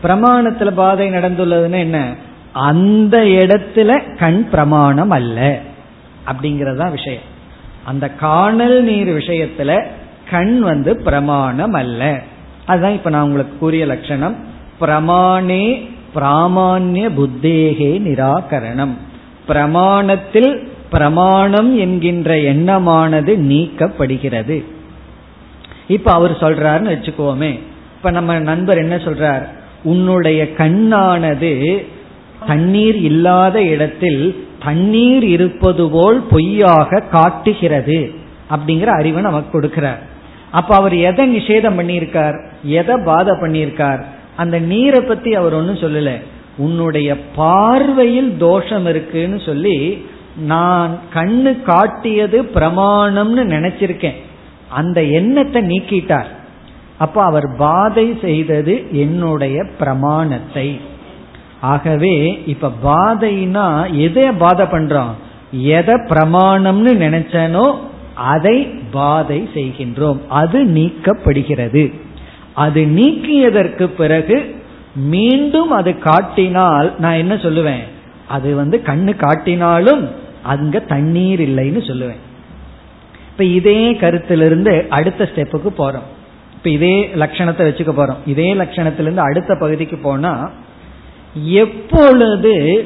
[0.03, 2.15] பிரமாணத்துல பாதை நடந்துள்ளதுன்னு என்ன?
[2.51, 5.59] அந்த இடத்துல கண் பிரமாணம் அல்ல.
[6.27, 7.21] அப்படிங்கறதா விஷயம்.
[7.83, 9.85] அந்த காணல் நீர் விஷயத்துல
[10.29, 12.19] கண் வந்து பிரமாணம் அல்ல.
[12.65, 14.35] அதுதான் இப்ப நான் உங்களுக்கு கூறிய லட்சணம்.
[14.81, 18.97] பிரமாணே பிராமான்ய புத்தேகே நிராகரணம்.
[19.49, 24.63] பிரமாணத்தில் பிரமாணம் என்கின்ற எண்ணமானது நீக்கப்படுகிறது.
[25.87, 27.59] இப்ப அவர் சொல்றாருன்னு வச்சுக்கோமே.
[27.95, 29.47] இப்ப நம்ம நண்பர் என்ன சொல்றார்?
[29.83, 31.85] உன்னுடைய கண்ணானது
[32.47, 38.11] தண்ணீர் இல்லாத இடத்தில் தண்ணீர் இருப்பது போல் பொய்யாக காட்டுகிறது
[38.49, 39.99] அப்படிங்கிற அறிவை நமக்கு கொடுக்கிறார்.
[40.51, 42.45] அப்ப அவர் எதை நிஷேதம் பண்ணியிருக்கார்?
[42.63, 44.03] எதை பாதை பண்ணியிருக்கார்?
[44.35, 46.21] அந்த நீரை பத்தி அவர் ஒன்றும் சொல்லலை.
[46.65, 49.77] உன்னுடைய பார்வையில் தோஷம் இருக்குன்னு சொல்லி
[50.45, 54.19] நான் கண்ணு காட்டியது பிரமாணம்னு நினைச்சிருக்கேன்.
[54.69, 56.29] அந்த எண்ணத்தை நீக்கிட்டார்.
[56.97, 60.67] அப்ப அவர் பாதை செய்தது என்னுடைய பிரமாணத்தை.
[61.61, 63.67] ஆகவே இப்ப பாதைனா
[63.97, 65.13] எதை பாதை பண்றோம்?
[65.51, 67.65] எதை பிரமாணம்னு நினைச்சனோ
[68.33, 68.57] அதை
[68.91, 70.19] பாதை செய்கின்றோம்.
[70.29, 71.83] அது நீக்கப்படுகிறது.
[72.53, 74.37] அது நீக்கியதற்கு பிறகு
[74.95, 77.83] மீண்டும் அது காட்டினால் நான் என்ன சொல்லுவேன்?
[78.27, 80.09] அது வந்து கண்ணு காட்டினாலும்
[80.43, 82.21] அங்க தண்ணீர் இல்லைன்னு சொல்லுவேன்.
[83.31, 86.07] இப்ப இதே கருத்திலிருந்து அடுத்த ஸ்டெப்புக்கு போறோம்.
[86.55, 88.17] இப்ப இதே லட்சணத்தை வச்சுக்க போறோம்.
[88.25, 90.49] இதே லட்சணத்திலிருந்து அடுத்த பகுதிக்கு போனா
[91.43, 92.85] எப்பொழுது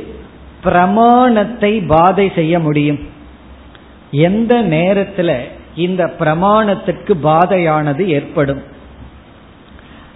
[0.63, 2.99] பிரமாணத்தை பாதை செய்ய முடியும்?
[4.11, 5.41] எந்த நேரத்துல
[5.75, 8.61] இந்த பிரமாணத்திற்கு பாதையானது ஏற்படும்?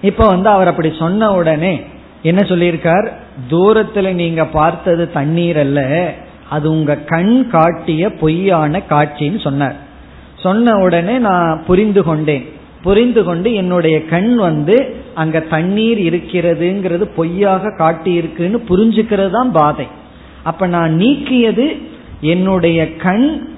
[0.02, 1.82] இப்ப வந்து அவர் அப்படி சொன்ன உடனே
[2.22, 3.12] என்ன சொல்லியிருக்கார்?
[3.50, 6.14] தூரத்துல நீங்க பார்த்தது தண்ணீர் அல்ல
[6.50, 9.76] அது உங்க கண் காட்டிய பொய்யான காட்சின்னு சொன்னார்.
[10.36, 12.46] சொன்ன உடனே நான் புரிந்து கொண்டேன்.
[12.84, 19.88] புரிந்து கொண்டு என்னுடைய கண் வந்து அங்க தண்ணீர் இருக்கிறதுங்கிறது பொய்யாக காட்டி இருக்குன்னு புரிஞ்சுக்கிறது தான் பாதை.
[20.44, 21.82] அப்ப நான் நீக்கியது
[22.22, 23.56] என்னுடைய கண்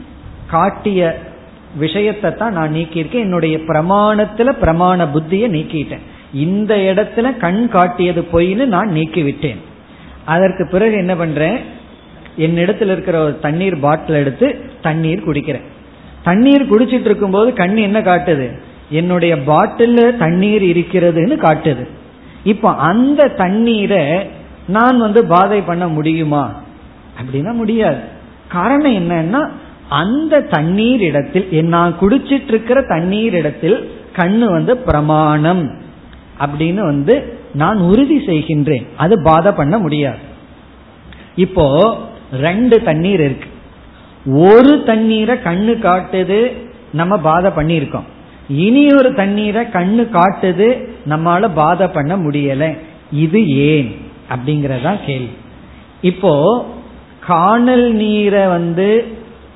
[0.48, 1.22] காட்டிய
[1.78, 3.26] விஷயத்தை தான் நான் நீக்கியிருக்கேன்.
[3.28, 6.06] என்னுடைய பிரமாணத்துல பிரமாண புத்தியை நீக்கிட்டேன்.
[6.34, 9.62] இந்த இடத்துல கண் காட்டியது பொய்ன்னு நான் நீக்கி விட்டேன்
[10.26, 11.58] அதற்கு பிறகு என்ன பண்றேன்?
[12.38, 15.68] என்னிடத்துல இருக்கிற ஒரு தண்ணீர் பாட்டில் எடுத்து தண்ணீர் குடிக்கிறேன்.
[16.24, 18.60] தண்ணீர் குடிச்சிட்டு இருக்கும்போது கண் என்ன காட்டுது?
[18.90, 21.88] என்னுடைய பாட்டில் தண்ணீர் இருக்கிறதுன்னு காட்டுது.
[22.44, 24.30] இப்போ அந்த தண்ணீரை
[24.68, 26.62] நான் வந்து பாதை பண்ண முடியுமா?
[27.20, 28.00] அப்படின்னா முடியாது.
[28.48, 29.50] காரணம் என்னன்னா
[29.90, 35.88] அந்த தண்ணீர் இடத்தில் நான் குடிச்சிட்டு இருக்கிற தண்ணீர் இடத்தில் கண்ணு வந்து பிரமாணம்.
[36.40, 38.88] அப்படின்னு வந்து நான் உறுதி செய்கின்றேன்.
[38.98, 40.18] அது பாதை பண்ண முடியாது.
[41.36, 41.98] இப்போ
[42.34, 43.50] ரெண்டு தண்ணீர் இருக்கு.
[44.26, 46.52] ஒரு தண்ணீரை கண்ணு காட்டுது
[46.92, 48.04] நம்ம பாதை பண்ணியிருக்கோம்.
[48.50, 52.78] இனி ஒரு தண்ணீரை கண்ணு காட்டுது நம்மால பாதை பண்ண முடியல.
[53.12, 53.96] இது ஏன்?
[54.30, 55.30] அப்படிங்கறதா கேள்வி.
[56.02, 56.66] இப்போ
[57.20, 59.06] காணல் நீரை வந்து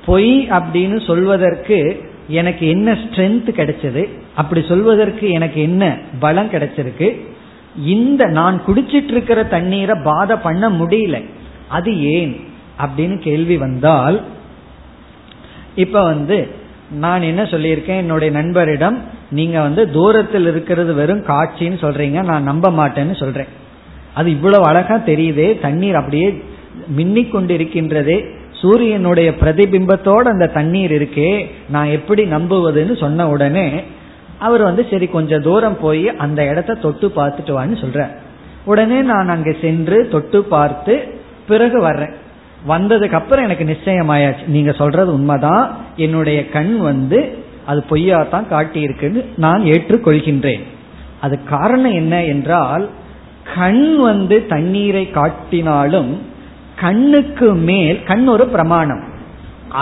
[0.06, 4.08] பொய் அப்படின்னு சொல்வதற்கு எனக்கு என்ன ஸ்ட்ரென்த் கிடைச்சது?
[4.36, 7.20] அப்படி சொல்வதற்கு எனக்கு என்ன பலம் கிடைச்சிருக்கு?
[7.84, 11.24] இந்த நான் குடிச்சிட்டு இருக்கிற தண்ணீரை பாதை பண்ண முடியல.
[11.68, 12.40] அது ஏன்?
[12.78, 14.22] அப்படின்னு கேள்வி வந்தால்
[15.74, 16.48] இப்ப வந்து
[16.90, 17.96] நான் என்ன சொல்லியிருக்கேன்?
[17.96, 18.98] என்னுடைய நண்பரிடம்
[19.30, 23.46] நீங்க வந்து தூரத்தில் இருக்கிறது வெறும் காட்சின்னு சொல்றீங்க நான் நம்ப மாட்டேன்னு சொல்றேன்.
[24.14, 26.42] அது இவ்வளவு அழகா தெரியுதே தண்ணீர் அப்படியே
[26.96, 28.24] மின்னிக் கொண்டிருக்கின்றதே.
[28.52, 33.82] சூரியனுடைய பிரதிபிம்பத்தோட அந்த தண்ணீர் இருக்கே நான் எப்படி நம்புவதுன்னு சொன்ன உடனே
[34.46, 38.02] அவர் வந்து சரி கொஞ்சம் தூரம் போய் அந்த இடத்த தொட்டு பார்த்துட்டு வான்னு சொல்ற
[38.64, 40.94] உடனே நான் அங்க சென்று தொட்டு பார்த்து
[41.48, 42.14] பிறகு வர்றேன்.
[42.68, 44.44] வந்ததுக்கு அப்புறம் எனக்கு நிச்சயமாயாச்சு.
[44.46, 45.64] நீங்க சொல்றது உண்மைதான்.
[45.96, 47.18] என்னுடைய கண் வந்து
[47.66, 50.62] அது பொய்யா தான் காட்டியிருக்குன்னு நான் ஏற்றுக்கொள்கின்றேன்.
[51.20, 52.84] அது காரணம் என்ன என்றால்
[53.56, 56.12] கண் வந்து தண்ணீரை காட்டினாலும்
[56.80, 59.02] கண்ணுக்கு மேல் கண் ஒரு பிரமாணம்.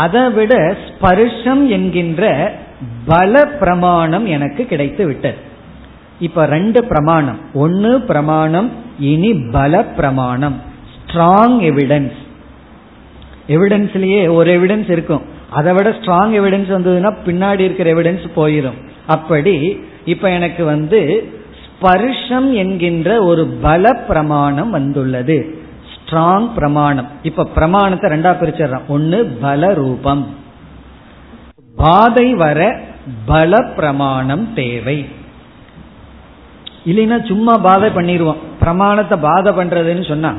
[0.03, 0.55] அதை விட
[0.87, 2.25] ஸ்பர்ஷம் என்கின்ற
[3.07, 5.37] பல பிரமாணம் எனக்கு கிடைத்து விட்டது.
[6.21, 7.39] இப்ப ரெண்டு பிரமாணம்.
[7.55, 10.61] ஒன்னு பிரமாணம் இனி பல பிரமாணம்
[10.93, 12.21] ஸ்ட்ராங் எவிடன்ஸ்
[13.49, 15.23] எவிடன்ஸ்லயே ஒரு எவிடன்ஸ் இருக்கும்.
[15.51, 21.33] அதை விட ஸ்ட்ராங் எவிடன்ஸ் வந்ததுன்னா பின்னாடி இருக்கிற எவிடன்ஸ் போயிடும் அப்படி இப்ப எனக்கு வந்து
[21.65, 25.59] ஸ்பர்ஷம் என்கின்ற ஒரு பல பிரமாணம் வந்துள்ளது.
[25.93, 27.07] ஸ்ட்ராங் பிரமாணம்.
[27.23, 28.87] இப்ப பிரமாணத்தை ரெண்டா பிரிச்சிடறோம்.
[28.89, 30.41] ஒன்னு பல ரூபம்
[31.77, 32.81] பாதை வர
[33.27, 35.09] பல பிரமாணம் தேவை.
[36.87, 40.35] இல்லைன்னா சும்மா பாதை பண்ணிடுவோம் பிரமாணத்தை பாதை பண்றதுன்னு சொன்னா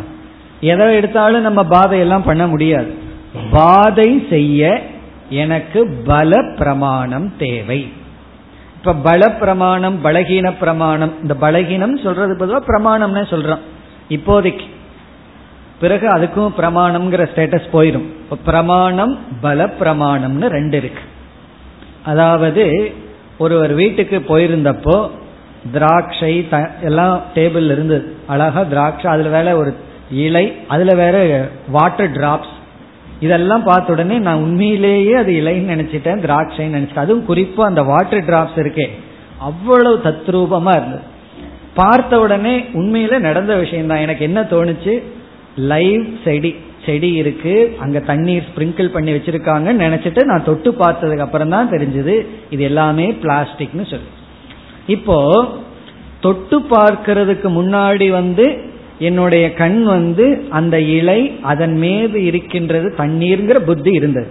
[0.62, 2.98] எதை எடுத்தாலும் நம்ம பாதை எல்லாம் பண்ண முடியாது.
[3.52, 4.82] பாதை செய்ய
[5.30, 7.94] எனக்கு பல பிரமாணம் தேவை.
[8.78, 13.60] இப்ப பல பிரமாணம் பலகீன பிரமாணம் இந்த பலகீனம் சொல்றது பொதுவாக பிரமாணம்னு சொல்றோம்.
[14.10, 14.68] இப்போதைக்கு.
[15.80, 21.02] பிறகு அதுக்கும் பிரமாணம்ங்கிற ஸ்டேட்டஸ் போயிடும் பிரமாணம் பல பிரமாணம்னு ரெண்டு இருக்கு.
[22.06, 22.92] அதாவது
[23.38, 25.10] ஒருவர் வீட்டுக்கு போயிருந்தப்போ
[25.72, 26.48] திராட்சை
[26.82, 29.74] எல்லாம் டேபிள் இருந்து அழகா திராட்சை அதுல வேற ஒரு
[30.12, 32.54] இலை அதுல வேற வாட்டர் டிராப்ஸ்
[33.20, 37.06] இதெல்லாம் பார்த்த உடனே நான் உண்மையிலேயே அது இலைன்னு நினைச்சிட்டேன் திராட்சைன்னு நினைச்சிட்டேன்.
[37.06, 38.90] அதுவும் குறிப்பா அந்த வாட்டர் டிராப்ஸ் இருக்கே.
[39.40, 41.02] அவ்வளவு தத்ரூபமா இருந்தது.
[41.74, 45.04] பார்த்த உடனே உண்மையில நடந்த விஷயம் தான் எனக்கு என்ன தோணுச்சு?
[45.56, 46.56] லைவ் செடி.
[46.86, 52.16] செடி இருக்கு அங்க தண்ணீர் ஸ்பிரிங்கிள் பண்ணி வச்சிருக்காங்கன்னு நினைச்சிட்டு நான் தொட்டு பார்த்ததுக்கு அப்புறம் தான் தெரிஞ்சது
[52.50, 54.10] இது எல்லாமே பிளாஸ்டிக்னு சொல்லு.
[54.88, 55.18] இப்போ
[56.20, 58.46] தொட்டு பார்க்கறதுக்கு முன்னாடி வந்து
[59.00, 64.30] என்னுடைய கண் வந்து அந்த இலை அதன் மீது இருக்கின்றது தண்ணீர்ங்கிற புத்தி இருந்தது.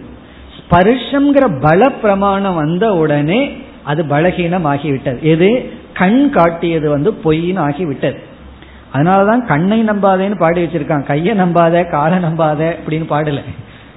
[0.59, 3.41] ஸ்பர்ஷம்ங்கிற பல பிரமாணம் வந்த உடனே
[3.83, 5.49] அது பலகீனம் ஆகிவிட்டது எது?
[5.93, 8.19] கண் காட்டியது வந்து பொய்னு ஆகிவிட்டது
[8.95, 11.05] அதனாலதான் கண்ணை நம்பாதேன்னு பாடி வச்சிருக்கான்.
[11.05, 13.43] கையை நம்பாத காலை நம்பாத அப்படின்னு பாடல.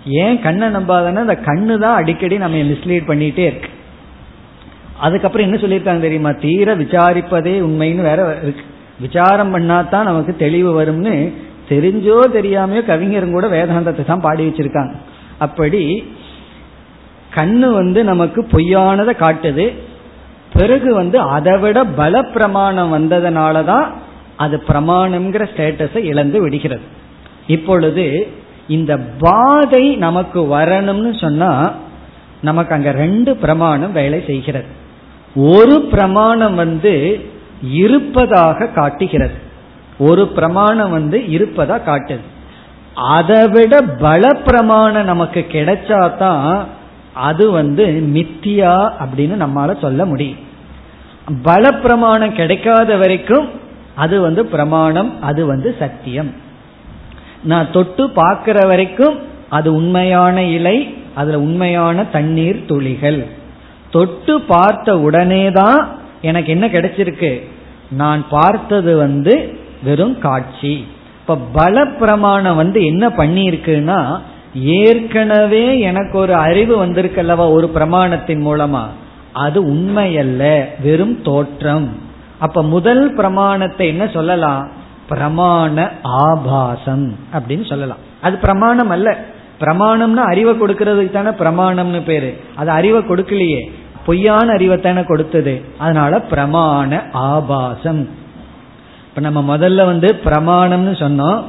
[0.06, 3.70] ஏன் கண்ணை நம்பாதன்னா அந்த கண்ணு தான் அடிக்கடி நம்ம மிஸ்லீட் பண்ணிட்டே இருக்கு.
[5.00, 6.32] அதுக்கப்புறம் என்ன சொல்லியிருக்காங்க தெரியுமா?
[6.32, 8.64] தீர விசாரிப்பதே உண்மைன்னு வேற இருக்கு.
[9.00, 11.16] விசாரம் பண்ணாதான் நமக்கு தெளிவு வரும்னு
[11.70, 14.94] தெரிஞ்சோ தெரியாமையோ கவிஞரும் கூட வேதாந்தத்தை தான் பாடி வச்சிருக்காங்க.
[15.38, 16.14] அப்படி
[17.36, 19.66] கண்ணு வந்து நமக்கு பொய்யானதை காட்டுது.
[20.54, 23.88] பிறகு வந்து அதை விட பல பிரமாணம் வந்ததுனாலதான்
[24.38, 26.82] அது பிரமாணம்ங்கிற ஸ்டேட்டஸை இழந்து விடுகிறது.
[27.48, 28.28] இப்பொழுது
[28.68, 31.74] இந்த பாதை நமக்கு வரணும்னு சொன்னா
[32.42, 34.66] நமக்கு அங்க ரெண்டு பிரமாணம் வேலை செய்கிறது.
[35.36, 37.26] ஒரு பிரமாணம் வந்து
[37.72, 39.34] இருப்பதாக காட்டுகிறது.
[39.98, 42.26] ஒரு பிரமாணம் வந்து இருப்பதா காட்டுது.
[42.94, 46.66] அதை விட பல பிரமாணம் நமக்கு கிடைச்சாதான்
[47.14, 50.38] அது வந்து மித்தியா அப்படின்னு நம்மால சொல்ல முடியும்.
[51.44, 53.64] பல பிரமாணம் கிடைக்காத வரைக்கும்
[53.96, 56.34] அது வந்து பிரமாணம் அது வந்து சத்தியம்.
[57.44, 63.26] நான் தொட்டு பார்க்கிற வரைக்கும் அது உண்மையான இலை அதுல உண்மையான தண்ணீர் துளிகள்.
[63.92, 67.42] தொட்டு பார்த்த உடனே தான் எனக்கு என்ன கிடைச்சிருக்கு?
[67.90, 70.88] நான் பார்த்தது வந்து வெறும் காட்சி.
[71.22, 74.20] இப்ப பல பிரமாணம் வந்து என்ன பண்ணியிருக்குன்னா
[74.54, 78.84] ஏற்கனவே எனக்கு ஒரு அறிவு வந்திருக்கல்லவா ஒரு பிரமாணத்தின் மூலமா?
[79.34, 82.05] அது உண்மையல்ல வெறும் தோற்றம்.
[82.40, 84.70] அப்ப முதல் பிரமாணத்தை என்ன சொல்லலாம்?
[85.10, 87.98] பிரமாண ஆபாசம் அப்படின்னு சொல்லலாம்.
[88.22, 89.18] அது பிரமாணம் அல்ல.
[89.60, 92.42] பிரமாணம்னா அறிவை கொடுக்கறதுக்கு தானே பிரமாணம்னு பேரு.
[92.56, 93.72] அது அறிவை கொடுக்கலையே.
[94.06, 95.66] பொய்யான அறிவை தானே கொடுத்தது.
[95.78, 98.10] அதனால பிரமாண ஆபாசம்.
[99.10, 101.44] இப்ப நம்ம முதல்ல வந்து பிரமாணம்னு சொன்னோம்.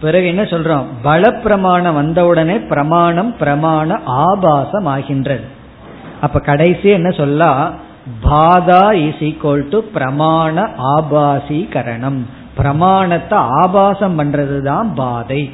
[0.00, 0.84] பிறகு என்ன சொல்றோம்?
[1.02, 5.44] பல பிரமாணம் வந்தவுடனே பிரமாணம் பிரமாண ஆபாசம் ஆகின்றது.
[6.20, 7.70] அப்ப கடைசி என்ன சொல்ல
[8.22, 12.18] பாதா இஸ் ஈக்வல் டு பிரமாண ஆபாசீகரணம்.
[12.56, 15.50] பிரமாணத்தை ஆபாசம் பண்றது தான் பாதை.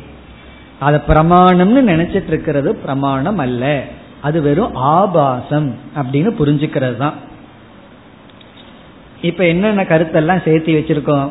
[0.79, 3.85] அத பிரமாணம்னு நினைச்சிட்டு இருக்கிறது பிரமாணம் அல்ல.
[4.21, 7.15] அது வெறும் ஆபாசம் அப்படின்னு புரிஞ்சுக்கிறது தான்.
[9.23, 11.31] இப்ப என்னென்ன கருத்தெல்லாம் சேர்த்து வச்சிருக்கோம்?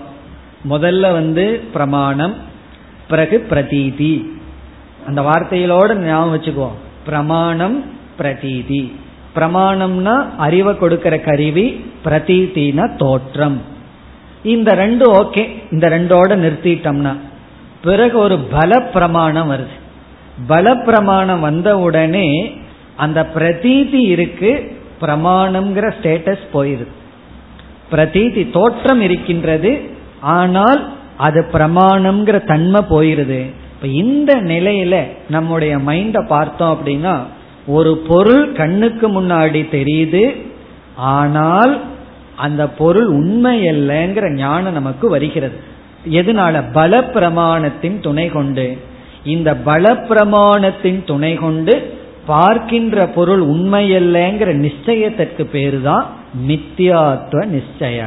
[0.70, 2.34] முதல்ல வந்து பிரமாணம்
[3.08, 4.26] பிறகு பிரதீதி.
[5.08, 6.78] அந்த வார்த்தைகளோட ஞாபகம் வச்சுக்குவோம்.
[7.06, 7.86] பிரமாணம்
[8.20, 8.96] பிரதீதி.
[9.36, 11.66] பிரமாணம்னா அறிவை கொடுக்கிற கருவி
[12.06, 13.58] பிரதீதினா தோற்றம்.
[14.44, 17.14] இந்த ரெண்டு ஓகே இந்த ரெண்டோட நிறுத்திட்டோம்னா
[17.84, 19.76] பிறகு ஒரு பல பிரமாணம் வருது.
[20.48, 22.28] பல பிரமாணம் வந்த உடனே
[22.96, 24.52] அந்த பிரதீதி இருக்கு
[25.02, 26.94] பிரமாணம்ங்கிற ஸ்டேட்டஸ் போயிருது
[27.92, 29.72] பிரதீதி தோற்றம் இருக்கின்றது
[30.22, 30.82] ஆனால்
[31.18, 33.42] அது பிரமாணம்ங்கிற தன்மை போயிருது.
[33.74, 34.96] இப்ப இந்த நிலையில
[35.30, 37.14] நம்முடைய மைண்ட பார்த்தோம் அப்படின்னா
[37.68, 40.36] ஒரு பொருள் கண்ணுக்கு முன்னாடி தெரியுது
[40.96, 41.82] ஆனால்
[42.36, 45.56] அந்த பொருள் உண்மை அல்லங்கிற ஞானம் நமக்கு வருகிறது.
[46.10, 46.64] எதனால?
[46.74, 48.78] பல பிரமாணத்தின் துணை கொண்டு.
[49.24, 56.06] இந்த பல பிரமாணத்தின் துணை கொண்டு பார்க்கின்ற பொருள் உண்மையல்லங்கிற நிச்சயத்திற்கு பேரு தான்
[56.48, 58.04] மித்தியாத்துவ நிச்சய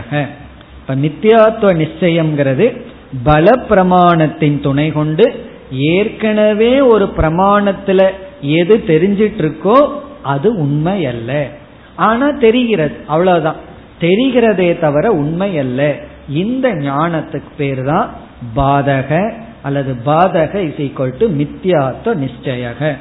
[0.80, 2.80] இப்ப மித்தியாத்துவ நிச்சயம்ங்கிறது
[3.24, 8.10] பல பிரமாணத்தின் துணை கொண்டு ஏற்கனவே ஒரு பிரமாணத்துல
[8.52, 9.78] எது தெரிஞ்சிட்டு இருக்கோ
[10.22, 11.48] அது உண்மை அல்ல
[11.96, 13.60] ஆனா தெரிகிறது அவ்வளவுதான்.
[14.00, 15.96] தெரிகிறதே தவிர உண்மை அல்ல
[16.28, 18.12] இந்த ஞானத்துக்கு பேர் தான்
[18.56, 19.32] பாதக
[19.62, 22.96] அல்லது பாதக இஸ் ஈக்வல் டு மித்தியாத்துவ நிச்சயக.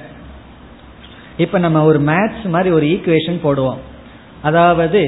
[1.38, 3.82] இப்ப நம்ம ஒரு மேட்ச் மாதிரி ஒரு ஈக்குவேஷன் போடுவோம்.
[4.42, 5.02] அதாவது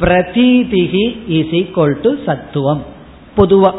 [0.00, 2.82] பிரதீதிகி இஸ் ஈக்வல் டு சத்துவம்.
[3.36, 3.72] பொதுவா.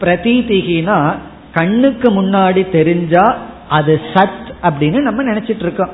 [0.00, 1.16] பிரதீதிகினா
[1.54, 3.36] கண்ணுக்கு முன்னாடி தெரிஞ்சா
[3.68, 5.90] அது சத் அப்படின்னு நம்ம நினைச்சிட்டு இருக்கோம்.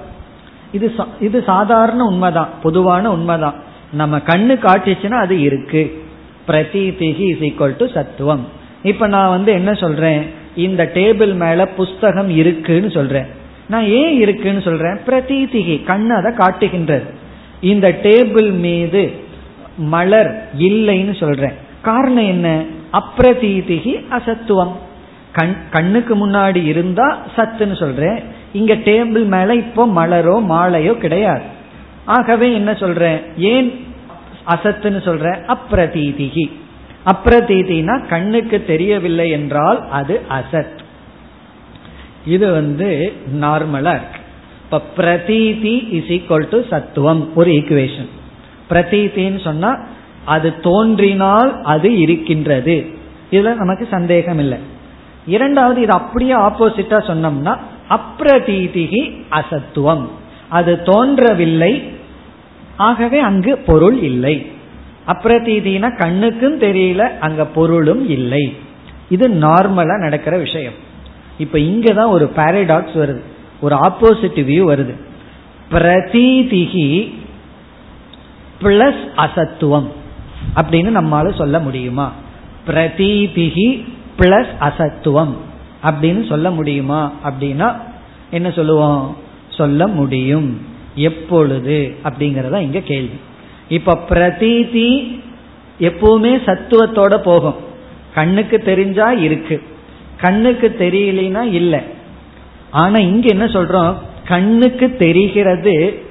[0.72, 2.48] இது இது சாதாரண உண்மைதான்.
[2.62, 3.54] பொதுவான உண்மைதான்.
[3.92, 6.04] நம்ம கண்ணு காட்டிச்சுன்னா அது இருக்கு.
[6.48, 8.46] பிரதீதிகி இஸ் ஈக்குவல் டு சத்துவம்.
[8.82, 10.30] இப்ப நான் வந்து என்ன சொல்றேன்?
[10.56, 13.26] இந்த டேபிள் மேல புஸ்தகம் இருக்குன்னு சொல்றேன்.
[13.68, 14.98] நான் ஏன் இருக்குன்னு சொல்றேன்?
[15.06, 17.14] பிரதீதிகி கண்ணு அதை காட்டுகின்றது.
[17.60, 19.12] இந்த டேபிள் மீது
[19.76, 21.52] மலர் இல்லைன்னு சொல்றேன்.
[21.82, 22.64] காரணம் என்ன?
[22.92, 24.83] அப்பிரதீதிகி அசத்துவம்.
[25.38, 27.06] கண் கண்ணுக்கு முன்னாடி இருந்தா
[27.36, 28.18] சத்துன்னு சொல்றேன்.
[28.52, 31.46] இங்க டேபிள் மேல இப்போ மலரோ மாலையோ கிடையாது.
[32.16, 33.20] ஆகவே என்ன சொல்றேன்?
[33.52, 33.68] ஏன்
[34.54, 35.38] அசத்துன்னு சொல்றேன்?
[35.54, 36.46] அப்ரதீதிகி
[37.12, 40.76] அப்ரதீதினா கண்ணுக்கு தெரியவில்லை என்றால் அது அசத்.
[42.26, 42.88] இது வந்து
[43.40, 44.20] நார்மலா இருக்கு.
[44.64, 48.10] இப்ப பிரதீதி இஸ் ஈக்வல் டு சத்துவம் ஒரு ஈக்குவேஷன்
[48.70, 49.72] பிரதீதின்னு சொன்னா
[50.34, 52.76] அது தோன்றினால் அது இருக்கின்றது.
[53.30, 54.58] இதுல நமக்கு சந்தேகம் இல்லை
[55.26, 57.58] இரண்டாவது இது அப்படியே ஆப்போசிட்டா சொன்னோம்னா
[57.88, 60.08] அப்ரதீதிகி அசத்துவம்.
[60.48, 61.82] அது தோன்றவில்லை.
[62.76, 64.46] ஆகவே அங்கு பொருள் இல்லை.
[65.06, 68.56] அப்ரதீதினா கண்ணுக்கும் தெரியல அங்க பொருளும் இல்லை.
[69.08, 70.72] இது நார்மலா நடக்கிற விஷயம்.
[71.38, 73.20] இப்ப இங்கதான் ஒரு பாரடாக்ஸ் வருது.
[73.60, 74.94] ஒரு ஆப்போசிட் வியூ வருது.
[75.70, 77.14] பிரதீதிகி
[78.62, 79.88] பிளஸ் அசத்துவம்.
[80.56, 82.12] அப்படின்னு நம்மால சொல்ல முடியுமா?
[82.66, 83.84] பிரதீதிகி
[84.18, 85.34] பிளஸ் அசத்துவம்.
[85.84, 87.12] அப்படின்னு சொல்ல முடியுமா?
[87.24, 87.76] அப்படின்னா
[88.30, 89.16] என்ன சொல்லுவோம்?
[89.48, 90.60] சொல்ல முடியும்.
[90.94, 91.96] எப்பொழுது?
[92.04, 93.18] அப்படிங்கறத இங்க கேள்வி.
[93.68, 95.20] இப்ப பிரதீதி
[95.80, 97.54] எப்பவுமே சத்துவத்தோட போகும்.
[98.14, 99.62] கண்ணுக்கு தெரிஞ்சா இருக்கு.
[100.20, 101.80] கண்ணுக்கு தெரியலனா இல்லை.
[102.70, 103.94] ஆனா இங்க என்ன சொல்றோம்?
[104.24, 106.02] கண்ணுக்கு தெரிகிறது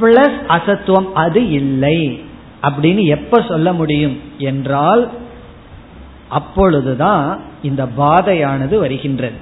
[0.00, 2.24] பிளஸ் அசத்துவம் அது இல்லை.
[2.62, 4.20] அப்படின்னு எப்ப சொல்ல முடியும்?
[4.38, 5.10] என்றால்
[6.38, 9.38] அப்பொழுதுதான் இந்த பாதையானது வருகின்றது.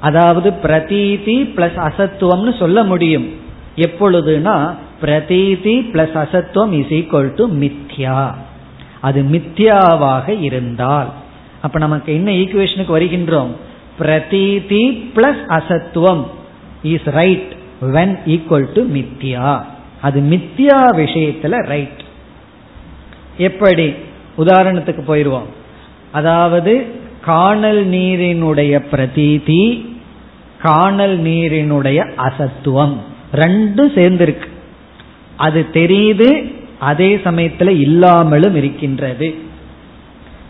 [0.00, 3.26] அதாவது பிரதீதி பிளஸ் அசத்துவம்னு சொல்ல முடியும்.
[3.76, 4.56] எப்பொழுதுனா
[5.02, 8.18] பிரதீதி பிளஸ் அசத்துவம் இஸ் ஈக்வல் டு மித்யா.
[9.00, 11.10] அது மித்யாவாக இருந்தால்.
[11.62, 13.52] அப்ப நமக்கு என்ன ஈக்குவேஷனுக்கு வருகின்றோம்?
[14.00, 14.84] பிரதீதி
[15.16, 16.24] plus அசத்துவம்
[16.82, 17.52] is right
[17.94, 19.48] when equal to மித்யா.
[20.00, 22.02] அது மித்யா விஷயத்துல ரைட்
[23.38, 23.88] எப்படி?
[24.38, 25.48] உதாரணத்துக்கு போயிடுவோம்
[26.12, 26.86] அதாவது
[27.24, 29.88] காணல் நீரினுடைய பிரதீதி
[30.62, 32.96] காணல் நீரினுடைய அசத்துவம்.
[33.34, 34.48] ரெண்டும் சேர்ந்திருக்கு.
[35.36, 39.34] அது தெரியுது அதே சமயத்துல இல்லாமலும் இருக்கின்றது.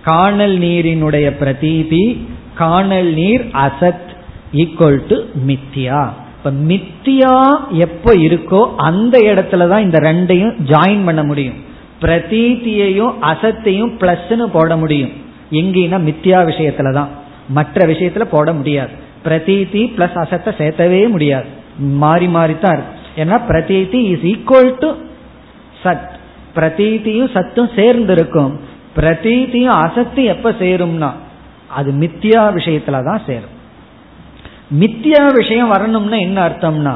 [0.05, 2.19] காணல் நீரினுடைய பிரதீதி
[2.55, 4.09] காணல் நீர் அசத்
[4.53, 6.11] ஈக்குவல் டு மித்தியா.
[6.37, 11.55] இப்ப மித்தியா எப்ப இருக்கோ அந்த இடத்துல தான் இந்த ரெண்டையும் ஜாயின் பண்ண முடியும்.
[12.01, 15.29] பிரதீத்தியையும் அசத்தையும் பிளஸ்ன்னு போட முடியும்.
[15.59, 17.11] எங்கன்னா மித்தியா விஷயத்துல தான்
[17.57, 18.93] மற்ற விஷயத்துல போட முடியாது.
[19.25, 21.49] பிரதீதி பிளஸ் அசத்தை சேர்த்தவே முடியாது.
[22.03, 24.91] மாறி மாறி தான் இருக்கும் ஏன்னா பிரதீதி இஸ் ஈக்குவல் டு
[25.85, 26.11] சத்.
[26.57, 28.53] பிரதீதியும் சத்தும் சேர்ந்து இருக்கும்
[28.99, 31.11] பிரதீதியும் அசத்து எப்ப சேரும்னா
[31.79, 33.55] அது மித்தியா விஷயத்துல தான் சேரும்.
[34.81, 36.95] மித்தியா விஷயம் வரணும்னா என்ன அர்த்தம்னா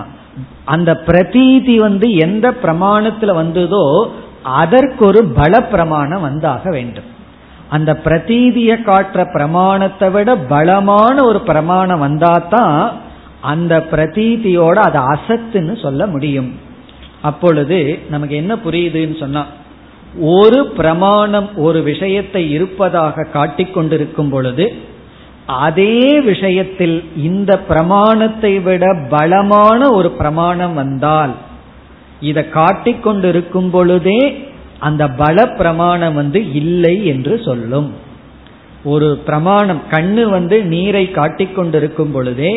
[0.75, 3.85] அந்த பிரதீதி வந்து எந்த பிரமாணத்துல வந்ததோ
[4.61, 7.09] அதற்கு ஒரு பல பிரமாணம் வந்தாக வேண்டும்.
[7.69, 12.93] அந்த பிரதீதிய காட்டுற பிரமாணத்தை விட பலமான ஒரு பிரமாணம் வந்தாதான்
[13.41, 16.53] அந்த பிரதீதியோட அது அசத்துன்னு சொல்ல முடியும்.
[17.23, 19.47] அப்பொழுது நமக்கு என்ன புரியுதுன்னு சொன்னா
[20.21, 24.75] ஒரு பிரமாணம் ஒரு விஷயத்தை இருப்பதாக காட்டிக்கொண்டிருக்கும் பொழுது
[25.47, 31.35] அதே விஷயத்தில் இந்த பிரமாணத்தை விட பலமான ஒரு பிரமாணம் வந்தால்
[32.21, 34.49] இதை காட்டிக்கொண்டிருக்கும் பொழுதே
[34.87, 37.89] அந்த பல பிரமாணம் வந்து இல்லை என்று சொல்லும்.
[38.85, 42.53] ஒரு பிரமாணம் கண்ணு வந்து நீரை காட்டிக்கொண்டிருக்கும் பொழுதே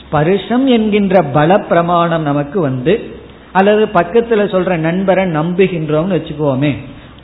[0.00, 2.94] ஸ்பர்ஷம் என்கின்ற பல பிரமாணம் நமக்கு வந்து
[3.52, 6.72] அல்லது பக்கத்துல சொல்ற நண்பரை நம்புகின்றோம்னு வச்சுக்கோமே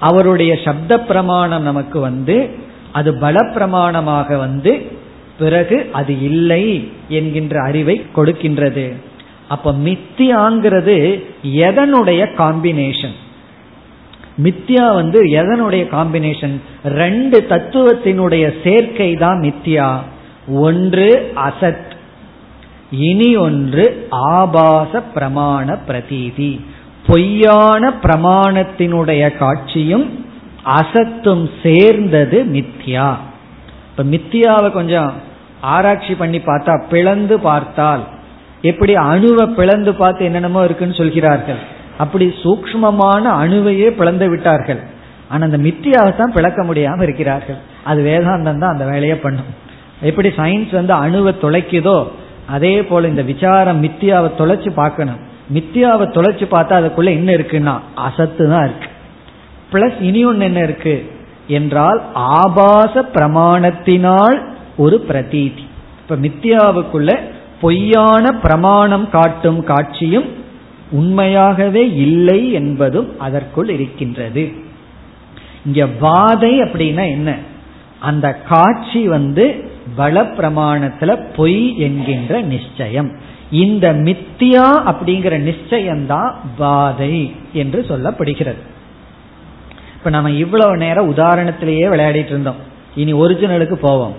[0.00, 2.36] அவருடைய சப்த பிரமாணம் நமக்கு வந்து
[2.92, 4.72] அது பல பிரமாணமாக வந்து
[5.38, 6.64] பிறகு அது இல்லை
[7.08, 8.86] என்கின்ற அறிவை கொடுக்கின்றது.
[9.48, 10.96] அப்ப மித்தியாங்கிறது
[11.64, 13.16] எதனுடைய காம்பினேஷன்
[14.42, 19.98] மித்யா வந்து எதனுடைய காம்பினேஷன் ரெண்டு தத்துவத்தினுடைய சேர்க்கை தான் மித்யா.
[20.48, 21.94] ஒன்று அசத்.
[22.90, 26.60] இனி ஒன்று ஆபாச பிரமாண பிரதீதி.
[27.06, 30.26] பொய்யான பிரமாணத்தினுடைய காட்சியும்
[30.64, 33.16] அசத்தும் சேர்ந்தது மித்யா.
[33.90, 35.12] இப்ப மித்தியாவை கொஞ்சம்
[35.60, 38.04] ஆராய்ச்சி பண்ணி பார்த்தா பிளந்து பார்த்தால்
[38.62, 41.74] எப்படி அணுவை பிளந்து பார்த்து என்னென்னமோ இருக்குன்னு சொல்கிறார்கள்.
[41.98, 44.80] அப்படி சூக்மமான அணுவையே பிளந்து விட்டார்கள்.
[45.28, 47.58] ஆனா அந்த மித்தியாவை தான் பிளக்க முடியாம இருக்கிறார்கள்.
[47.84, 49.50] அது வேதாந்தம் தான் அந்த வேலையை பண்ணும்.
[50.00, 51.98] எப்படி சயின்ஸ் வந்து அணுவை தொலைக்குதோ
[52.46, 55.20] அதே போல இந்த விசாரம் மித்தியாவை தொலைச்சு பார்க்கணும்.
[55.54, 58.88] மித்தியாவை தொலைச்சு பார்த்தா அதுக்குள்ள என்ன இருக்குன்னா அசத்து தான் இருக்கு.
[59.72, 60.94] பிளஸ் இனி ஒன்று என்ன இருக்கு?
[61.58, 64.36] என்றால் ஆபாச பிரமாணத்தினால்
[64.76, 65.64] ஒரு பிரதீதி.
[66.00, 67.10] இப்ப மித்தியாவுக்குள்ள
[67.60, 70.26] பொய்யான பிரமாணம் காட்டும் காட்சியும்
[70.90, 74.52] உண்மையாகவே இல்லை என்பதும் அதற்குள் இருக்கின்றது.
[75.66, 77.36] இங்க வாதை அப்படின்னா என்ன?
[77.98, 83.12] அந்த காட்சி வந்து பல பிரமாணத்துல பொய் என்கின்ற நிச்சயம்.
[83.50, 88.74] இந்த மித்தியா அப்படிங்கிற நிச்சயம்தான் பாதை என்று சொல்லப்படுகிறது.
[89.94, 92.56] இப்ப நம்ம இவ்வளவு நேரம் உதாரணத்திலேயே விளையாடிட்டு இருந்தோம்.
[92.94, 94.14] இனி ஒரிஜினலுக்கு போவோம்.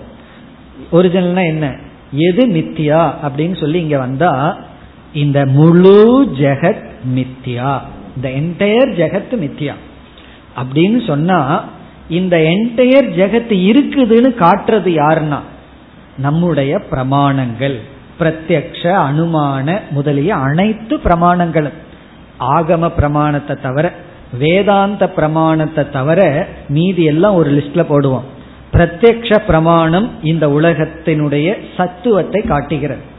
[0.92, 1.76] ஒரிஜினல்னா என்ன?
[2.12, 4.58] எது மித்தியா அப்படின்னு சொல்லி இங்க வந்தா
[5.12, 7.78] இந்த முழு ஜெகத் மித்யா.
[8.16, 9.72] இந்த என்டையர் ஜெகத் மித்யா.
[10.56, 11.64] அப்படின்னு சொன்னா
[12.08, 15.38] இந்த என்டையர் ஜெகத் இருக்குதுன்னு காட்டுறது யாருன்னா?
[16.18, 17.76] நம்முடைய பிரமாணங்கள்.
[18.20, 21.72] பிரத்யக்ஷ அனுமான முதலிய அனைத்து பிரமாணங்களும்.
[22.40, 23.92] ஆகம பிரமாணத்தை தவிர
[24.38, 28.22] வேதாந்த பிரமாணத்தை தவிர மீதி எல்லாம் ஒரு லிஸ்ட்ல போடுவோம்.
[28.72, 33.16] பிரத்யக்ஷ பிரமாணம் இந்த உலகத்தினுடைய சத்துவத்தை காட்டுகிறது.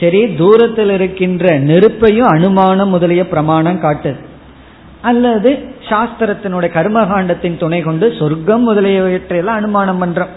[0.00, 4.20] சரி தூரத்தில் இருக்கின்ற நெருப்பையும் அனுமானம் முதலிய பிரமாணம் காட்டுது
[5.02, 5.50] அல்லது
[5.88, 10.32] சாஸ்திரத்தினுடைய கர்மகாண்டத்தின் துணை கொண்டு சொர்க்கம் முதலியவற்றையெல்லாம் அனுமானம் பண்றோம்.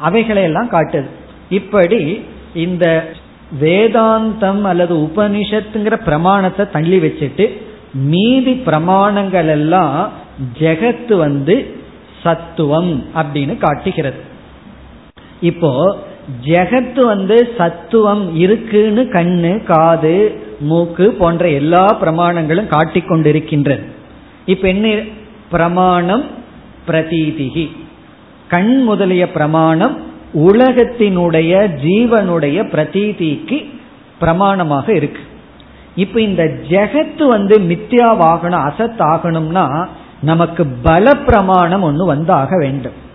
[0.00, 1.08] அவைகளையெல்லாம் காட்டுது.
[1.50, 2.24] இப்படி
[2.54, 3.12] இந்த
[3.60, 7.46] வேதாந்தம் அல்லது உபனிஷத்துங்கிற பிரமாணத்தை தள்ளி வச்சுட்டு
[7.92, 10.10] மீதி பிரமாணங்கள் எல்லாம்
[10.58, 11.74] ஜெகத்து வந்து
[12.22, 14.20] சத்துவம் அப்படின்னு காட்டுகிறது.
[15.40, 15.72] இப்போ
[16.44, 23.84] ஜெகத்து வந்து சத்துவம் இருக்குன்னு கண்ணு காது மூக்கு போன்ற எல்லா பிரமாணங்களும் காட்டிக்கொண்டிருக்கின்றது
[24.46, 24.94] இப்ப என்ன
[25.50, 26.24] பிரமாணம்?
[26.88, 27.70] பிரதீதிகி.
[28.48, 30.02] கண் முதலிய பிரமாணம்
[30.34, 33.70] உலகத்தினுடைய ஜீவனுடைய பிரதீதிக்கு
[34.20, 35.20] பிரமாணமாக இருக்கு.
[35.94, 39.86] இப்ப இந்த ஜெகத்து வந்து மித்யாவாகணும் அசத் ஆகணும்னா
[40.22, 43.08] நமக்கு பல பிரமாணம் ஒன்று வந்தாக வேண்டும்.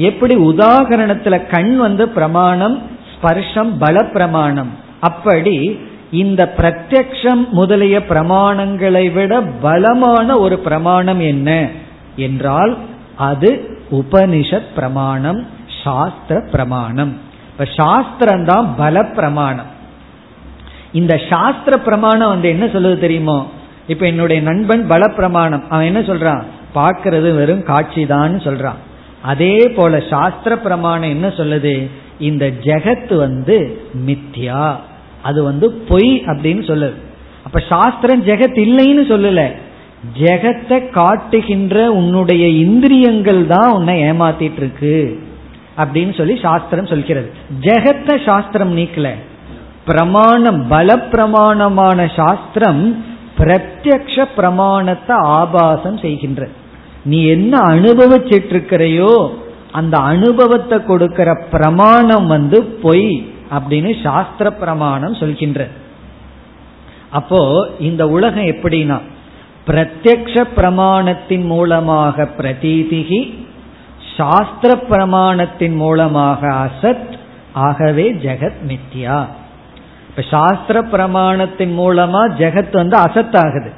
[0.00, 2.76] எப்படி உதாகரணத்துல கண் வந்து பிரமாணம்
[3.12, 4.70] ஸ்பர்ஷம் பல பிரமாணம்
[5.00, 5.80] அப்படி
[6.10, 11.68] இந்த பிரத்யக்ஷம் முதலிய பிரமாணங்களை விட பலமான ஒரு பிரமாணம் என்ன?
[12.16, 12.72] என்றால்
[13.16, 13.50] அது
[13.90, 15.46] உபனிஷத் பிரமாணம்
[15.84, 17.12] சாஸ்திர பிரமாணம்.
[17.50, 19.70] இப்ப சாஸ்திரம் தான் பல பிரமாணம்
[20.92, 23.38] இந்த சாஸ்திர பிரமாணம் வந்து என்ன சொல்லுது தெரியுமோ?
[23.86, 26.42] இப்ப என்னுடைய நண்பன் பல பிரமாணம் அவன் என்ன சொல்றான்?
[26.74, 28.80] பார்க்கறது வெறும் காட்சி தான் சொல்றான்.
[29.22, 31.90] அதே போல சாஸ்திர பிரமாணம் என்ன சொல்லுது?
[32.18, 34.76] இந்த ஜெகத் வந்து மித்யா.
[35.22, 36.94] அது வந்து பொய் அப்படின்னு சொல்லுது.
[37.44, 39.52] அப்ப சாஸ்திரம் ஜெகத் இல்லைன்னு சொல்லல.
[40.18, 45.18] ஜெகத்தை காட்டுகின்ற உன்னுடைய இந்திரியங்கள் தான் உன்னை ஏமாத்திட்டு இருக்கு
[45.76, 47.32] அப்படின்னு சொல்லி சாஸ்திரம் சொல்கிறது.
[47.60, 49.08] ஜெகத்தை சாஸ்திரம் நீக்கல.
[49.86, 53.04] பிரமாணம் பல பிரமாணமான சாஸ்திரம்
[53.38, 56.50] பிரத்யக்ஷ பிரமாணத்தை ஆபாசம் செய்கின்றது
[57.04, 59.30] நீ என்ன அனுபவிச்சிட்டு இருக்கிறையோ
[59.72, 65.68] அந்த அனுபவத்தை கொடுக்கிற பிரமாணம் வந்து பொய் அப்படின்னு சாஸ்திர பிரமாணம் சொல்கின்ற.
[67.10, 68.98] அப்போ இந்த உலகம் எப்படின்னா
[69.66, 73.34] பிரத்யக்ஷ பிரமாணத்தின் மூலமாக பிரதீதிகி
[74.16, 77.12] சாஸ்திர பிரமாணத்தின் மூலமாக அசத்
[77.52, 79.26] ஆகவே ஜெகத் மித்யா.
[80.08, 83.70] இப்ப சாஸ்திர பிரமாணத்தின் மூலமா ஜெகத் வந்து அசத் ஆகுது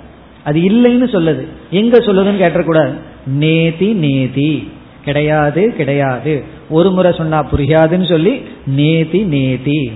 [0.45, 1.47] அது இல்லைன்னு சொல்லுது.
[1.71, 2.95] எங்க சொல்லுதுன்னு கேட்டக்கூடாது
[3.27, 4.71] நேதி நேதி.
[5.05, 6.45] கிடையாது கிடையாது.
[6.71, 9.93] ஒரு முறை சொன்னா புரியாதுன்னு சொல்லி நேதி நேதி.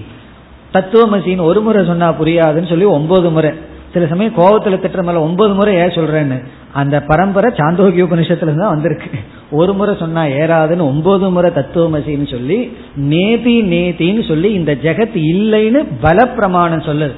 [0.73, 3.51] தத்துவமசின்னு ஒரு முறை சொன்னா புரியாதுன்னு சொல்லி ஒன்பது முறை.
[3.93, 6.45] சில சமயம் கோபத்துல திட்டுற மேல ஒன்பது முறை ஏன் சொல்றேன்னு.
[6.73, 9.11] அந்த பரம்பரை சாந்தோகிய உபனிஷத்துல தான் வந்திருக்கு.
[9.51, 16.27] ஒரு முறை சொன்னா ஏறாதுன்னு ஒன்பது முறை தத்துவமசின்னு சொல்லி நேதி நேதின்னு சொல்லி இந்த ஜெகத் இல்லைன்னு பல
[16.27, 17.13] பிரமாணம் சொல்லுது.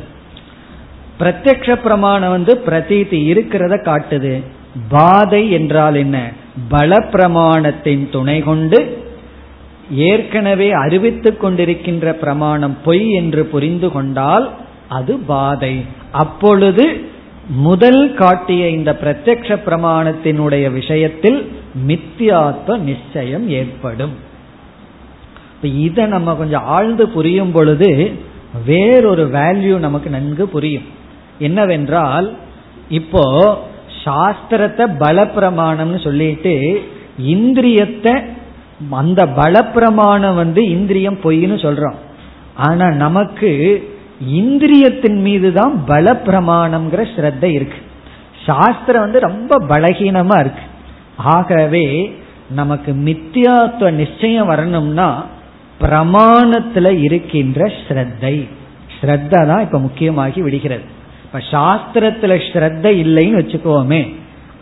[1.20, 4.42] பிரத்யக்ஷ பிரமாணம் வந்து பிரதீதி இருக்கிறத காட்டுது.
[4.88, 6.32] பாதை என்றால் என்ன?
[6.68, 9.06] பல பிரமாணத்தின் துணை கொண்டு
[9.90, 14.50] ஏற்கனவே அறிவித்துக் கொண்டிருக்கின்ற பிரமாணம் பொய் என்று புரிந்து கொண்டால்
[14.88, 15.84] அது பாதை.
[16.12, 17.00] அப்பொழுது
[17.48, 21.52] முதல் காட்டிய இந்த பிரத்யக்ஷ பிரமாணத்தினுடைய விஷயத்தில்
[21.86, 24.16] மித்தியாத்வ நிச்சயம் ஏற்படும்.
[25.62, 28.12] இதை நம்ம கொஞ்சம் ஆழ்ந்து புரியும் பொழுது
[28.66, 30.82] வேறொரு வேல்யூ நமக்கு நன்கு புரியும்.
[31.38, 32.36] என்னவென்றால்
[32.88, 33.24] இப்போ
[34.04, 36.82] சாஸ்திரத்தை பலப்பிரமாணம்னு சொல்லிட்டு
[37.18, 38.14] இந்திரியத்தை
[38.90, 41.96] அந்த பலப்பிரமாணம் வந்து இந்திரியம் பொய்ன்னு சொல்றோம்.
[42.56, 43.50] ஆனா நமக்கு
[44.20, 47.78] இந்திரியத்தின் மீது தான் பலப்பிரமாணம்ங்கிற ஸ்ரத்த இருக்கு.
[48.46, 50.64] சாஸ்திரம் வந்து ரொம்ப பலகீனமா இருக்கு.
[51.16, 52.14] ஆகவே
[52.50, 55.24] நமக்கு மித்தியாத்துவ நிச்சயம் வரணும்னா
[55.80, 58.48] பிரமாணத்துல இருக்கின்ற ஸ்ரத்தை.
[59.00, 60.84] ஸ்ரத்த தான் இப்ப முக்கியமாகி விடுகிறது.
[61.28, 64.14] இப்ப சாஸ்திரத்துல ஸ்ரத்த இல்லைன்னு வச்சுக்கோமே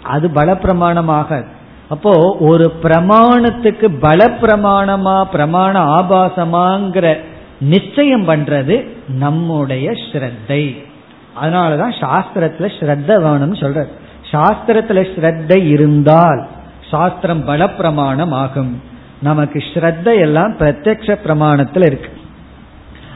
[0.03, 1.47] அது பலப்பிரமாணமாக.
[1.89, 7.17] அப்போ ஒரு பிரமாணத்துக்கு பல பிரமாணமா பிரமாண ஆபாசமாங்கிற
[7.61, 10.85] நிச்சயம் பண்றது நம்முடைய ஸ்ரத்தை.
[11.43, 13.85] அதனாலதான் சாஸ்திரத்துல ஸ்ரத்த வேணும்னு சொல்ற
[14.31, 16.47] சாஸ்திரத்துல ஸ்ரத்த இருந்தால்
[16.91, 18.83] சாஸ்திரம் பல பிரமாணம் ஆகும்
[19.23, 22.11] நமக்கு ஸ்ரத்த எல்லாம் பிரத்யக்ஷ பிரமாணத்துல இருக்கு.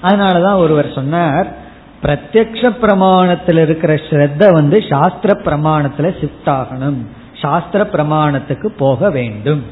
[0.03, 1.60] அதனாலதான் ஒருவர் சொன்னார்
[2.03, 7.07] பிரத்யக்ஷ பிரமாணத்தில் இருக்கிற ஸ்ரத்த வந்து சாஸ்திர பிரமாணத்துல ஷிஃப்ட் ஆகணும்.
[7.41, 9.65] சாஸ்திர பிரமாணத்துக்கு போக வேண்டும்.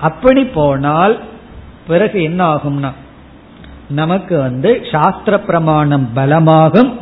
[0.00, 1.20] அப்படி போனால்
[1.86, 2.92] பிறகு என்ன ஆகும்னா
[3.88, 6.92] நமக்கு வந்து சாஸ்திர பிரமாணம் பலமாகும்.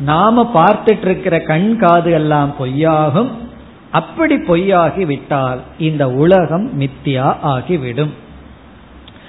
[0.00, 3.30] நாம பார்த்துட்டு இருக்கிற கண் காது எல்லாம் பொய்யாகும்.
[3.90, 8.12] அப்படி பொய்யாகி விட்டால் இந்த உலகம் மித்தியா ஆகிவிடும்.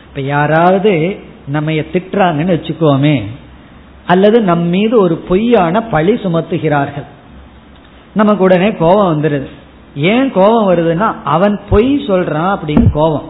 [0.10, 3.16] இப்ப யாராவது நம்ம திட்டுறாங்கன்னு வச்சுக்கோமே
[4.06, 7.08] அல்லது நம் மீது ஒரு பொய்யான பழி சுமத்துகிறார்கள்.
[8.14, 9.48] நமக்கு உடனே கோபம் வந்துடுது
[9.96, 13.30] ஏன் கோபம் வருதுன்னா அவன் பொய் சொல்றான் அப்படின்னு கோபம்.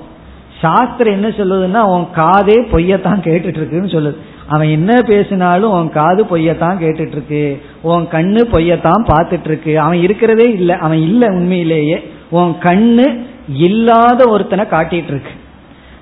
[0.61, 4.15] சாஸ்திரம் என்ன சொல்லுதுன்னா உன் காதே பொய்யத்தான் கேட்டுட்டு இருக்குன்னு சொல்லுது.
[4.47, 10.51] அவன் என்ன பேசினாலும் உன் காது பொய்யத்தான் கேட்டுட்டு இருக்கு உன் கண்ணு பொய்யத்தான் பார்த்துட்டு இருக்கு அவன் இருக்கிறதே
[10.51, 10.75] இல்லை.
[10.75, 12.11] அவன் இல்லை உண்மையிலேயே.
[12.29, 15.31] உன் கண்ணு இல்லாத ஒருத்தனை காட்டிட்டு இருக்கு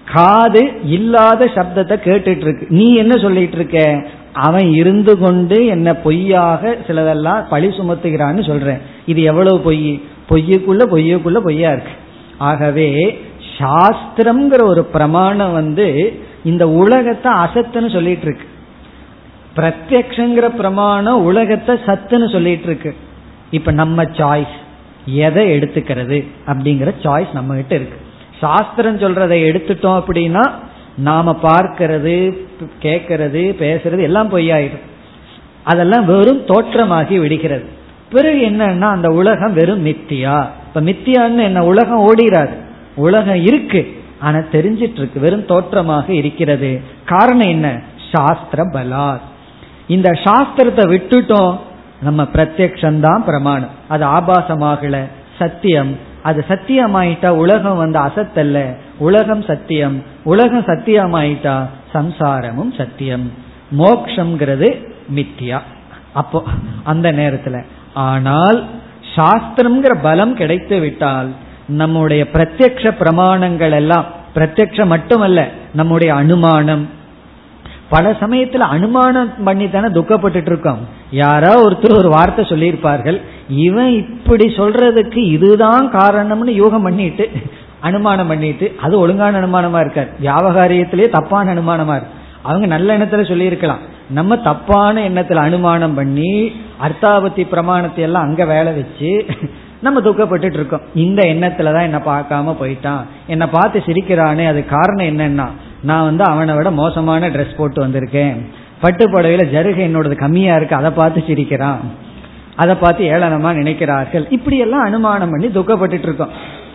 [0.06, 7.48] காது இல்லாத சப்தத்தை கேட்டுட்டு இருக்கு நீ என்ன சொல்லிட்டு இருக்க அவன் இருந்து கொண்டு என்ன பொய்யாக சிலதெல்லாம்
[7.50, 8.78] பழி சுமத்துகிறான்னு சொல்றேன்.
[9.06, 10.02] இது எவ்வளவு பொய்?
[10.30, 11.92] பொய்யுக்குள்ள பொய்யுக்குள்ள பொய்யா இருக்கு.
[12.38, 13.20] ஆகவே
[13.58, 18.48] சாஸ்திரம்ங்கிற ஒரு பிரமாணம் வந்து இந்த உலகத்தை அசத்துன்னு சொல்லிட்டு இருக்கு
[19.56, 22.96] பிரத்யக்ஷங்கிற பிரமாணம் உலகத்தை சத்துன்னு சொல்லிட்டு இருக்கு
[23.52, 24.56] இப்ப நம்ம சாய்ஸ்
[25.06, 27.98] எதை எடுத்துக்கிறது அப்படிங்கிற சாய்ஸ் நம்ம கிட்ட இருக்கு.
[28.40, 30.52] சாஸ்திரம் சொல்றதை எடுத்துட்டோம் அப்படின்னா
[31.02, 32.38] நாம பார்க்கிறது
[32.82, 34.88] கேட்கறது பேசுறது எல்லாம் பொய்யாயிடும்.
[35.64, 37.66] அதெல்லாம் வெறும் தோற்றமாகி விடுகிறது.
[38.12, 40.48] பிறகு என்னன்னா அந்த உலகம் வெறும் மித்தியா.
[40.68, 42.50] இப்ப மித்தியான்னு என்ன உலகம் ஓடிறாது
[42.96, 44.02] உலகம் இருக்கு.
[44.20, 46.82] ஆனா தெரிஞ்சிட்டு இருக்கு வெறும் தோற்றமாக இருக்கிறது.
[47.06, 47.82] காரணம் என்ன?
[48.14, 49.20] சாஸ்திர பலாத்.
[49.88, 51.58] இந்த சாஸ்திரத்தை விட்டுட்டோம்
[52.02, 53.70] நம்ம பிரத்யக்ஷந்தான் பிரமாணம்.
[53.88, 55.02] அது ஆபாசமாகல
[55.38, 55.98] சத்தியம்.
[56.24, 58.76] அது சத்தியமாயிட்டா உலகம் வந்து அசத்தல்ல.
[59.08, 59.98] உலகம் சத்தியம்
[60.32, 61.56] உலகம் சத்தியமாயிட்டா
[61.94, 63.26] சம்சாரமும் சத்தியம்.
[63.82, 64.70] மோக்ஷங்கிறது
[65.18, 65.60] மித்தியா
[66.22, 66.40] அப்போ
[66.92, 67.58] அந்த நேரத்துல.
[68.10, 68.60] ஆனால்
[69.16, 71.30] சாஸ்திரம்ங்கிற பலம் கிடைத்து விட்டால்
[71.82, 75.40] நம்முடைய பிரத்யக்ஷ பிரமாணங்கள் எல்லாம் பிரத்யக்ஷம் மட்டுமல்ல
[75.80, 76.84] நம்முடைய அனுமானம்.
[77.94, 80.82] பல சமயத்துல அனுமானம் பண்ணி தானே துக்கப்பட்டு இருக்கோம்
[81.20, 83.18] யாரோ ஒருத்தர் ஒரு வார்த்தை சொல்லியிருப்பார்கள்.
[83.66, 87.28] இவன் இப்படி சொல்றதுக்கு இதுதான் காரணம்னு யோகம் பண்ணிட்டு
[87.82, 92.18] அனுமானம் பண்ணிட்டு அது ஒழுங்கான அனுமானமா இருக்கார் வியாபகாரியத்திலேயே தப்பான அனுமானமா இருக்கு.
[92.42, 93.84] அவங்க நல்ல எண்ணத்துல சொல்லியிருக்கலாம்.
[94.18, 96.32] நம்ம தப்பான எண்ணத்துல அனுமானம் பண்ணி
[96.86, 99.12] அர்த்தாபத்தி பிரமாணத்தை எல்லாம் அங்க வேலை வச்சு
[99.82, 100.86] நம்ம துக்கப்பட்டு இருக்கோம்.
[101.04, 103.04] இந்த எண்ணத்துல தான் என்ன பார்க்காம போயிட்டான்.
[103.28, 105.48] என்னை பார்த்து சிரிக்கிறானே அது காரணம் என்னன்னா
[105.82, 108.38] நான் வந்து அவனை விட மோசமான ட்ரெஸ் போட்டு வந்திருக்கேன்.
[108.82, 111.82] பட்டு புடவையில ஜருகை என்னோடது கம்மியா இருக்கு அதை பார்த்து சிரிக்கிறான்.
[112.56, 114.26] அதை பார்த்து ஏளனமா நினைக்கிறார்கள்.
[114.30, 116.34] இப்படி எல்லாம் அனுமானம் பண்ணி துக்கப்பட்டு இருக்கோம்.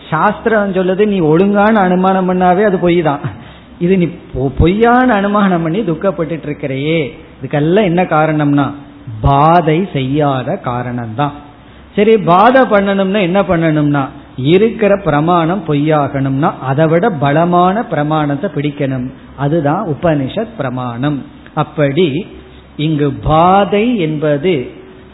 [0.09, 3.19] சாஸ்திரம் சொல்லுது நீ ஒழுங்கான அனுமானம் பண்ணாவே அது பொய் தான்
[3.79, 4.07] இது நீ
[4.57, 6.99] பொய்யான அனுமானம் பண்ணி துக்கப்பட்டு இருக்கிறையே
[7.37, 8.65] இதுக்கெல்லாம் என்ன காரணம்னா
[9.21, 11.33] பாதை செய்யாத காரணம்தான்.
[11.95, 14.03] சரி பாதை பண்ணணும்னா என்ன பண்ணணும்னா
[14.35, 19.05] இருக்கிற பிரமாணம் பொய்யாகணும்னா அதை விட பலமான பிரமாணத்தை பிடிக்கணும்.
[19.37, 21.23] அதுதான் உபனிஷத் பிரமாணம்.
[21.53, 22.07] அப்படி
[22.75, 24.53] இங்கு பாதை என்பது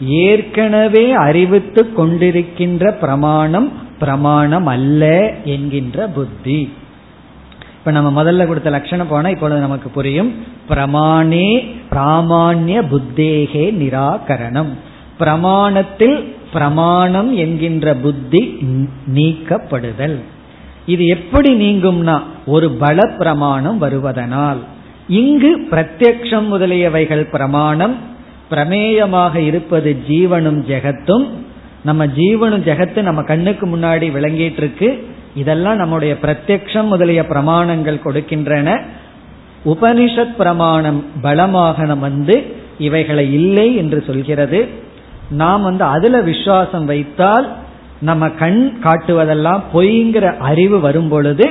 [0.06, 3.68] ஏற்கனவே அறிவித்து கொண்டிருக்கின்ற பிரமாணம்
[4.02, 5.02] பிரமாணம் அல்ல
[5.54, 6.60] என்கின்ற புத்தி.
[7.78, 10.30] இப்ப நம்ம முதல்ல கொடுத்த லட்சணம் போனா இப்பொழுது நமக்கு புரியும்.
[10.68, 11.48] பிரமாணே
[11.90, 14.72] பிராமான்ய புத்தேகே நிராகரணம்.
[15.20, 16.18] பிரமாணத்தில்
[16.52, 18.42] பிரமாணம் என்கின்ற புத்தி
[19.14, 20.18] நீக்கப்படுதல்.
[20.86, 24.60] இது எப்படி நீங்கும்னா ஒரு பல பிரமாணம் வருவதனால்.
[25.08, 27.94] இங்கு பிரத்யக்ஷம் முதலியவைகள் பிரமாணம்
[28.50, 31.26] பிரமேயமாக இருப்பது ஜீவனும் ஜெகத்தும்
[31.84, 38.82] நம்ம ஜீவனும் ஜெகத்து நம்ம கண்ணுக்கு முன்னாடி விளங்கிட்டு இருக்கு இதெல்லாம் நம்முடைய பிரத்யக்ஷம் முதலிய பிரமாணங்கள் கொடுக்கின்றன.
[39.64, 44.68] உபனிஷத் பிரமாணம் பலமாக வந்து இவைகளை இல்லை என்று சொல்கிறது.
[45.30, 47.52] நாம் வந்து அதுல விசுவாசம் வைத்தால்
[48.00, 51.50] நம்ம கண் காட்டுவதெல்லாம் பொய்ங்கிற அறிவு வரும் பொழுது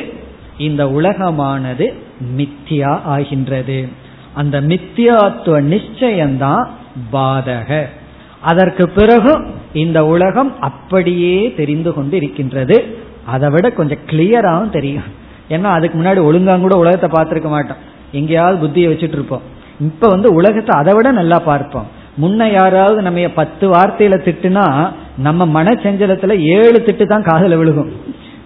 [0.58, 1.94] இந்த உலகமானது
[2.38, 3.88] மித்தியா ஆகின்றது.
[4.34, 6.66] அந்த மித்தியாத்துவ நிச்சயம்தான்
[7.14, 7.86] பாதக.
[8.42, 9.32] அதற்கு பிறகு
[9.74, 12.78] இந்த உலகம் அப்படியே தெரிந்து கொண்டு இருக்கின்றது
[13.26, 15.10] அதை விட கொஞ்சம் கிளியராகவும் தெரியும்.
[15.50, 17.82] ஏன்னா அதுக்கு முன்னாடி ஒழுங்காக கூட உலகத்தை பார்த்துருக்க மாட்டோம்.
[18.12, 19.42] எங்கேயாவது புத்தியை வச்சுட்டு இருப்போம்.
[19.80, 21.88] இப்ப வந்து உலகத்தை அதை விட நல்லா பார்ப்போம்.
[22.22, 24.66] முன்ன யாராவது நம்ம பத்து வார்த்தையில திட்டுனா
[25.18, 27.92] நம்ம மனச்சஞ்சலத்துல ஏழு திட்டு தான் காதல விழுகும்.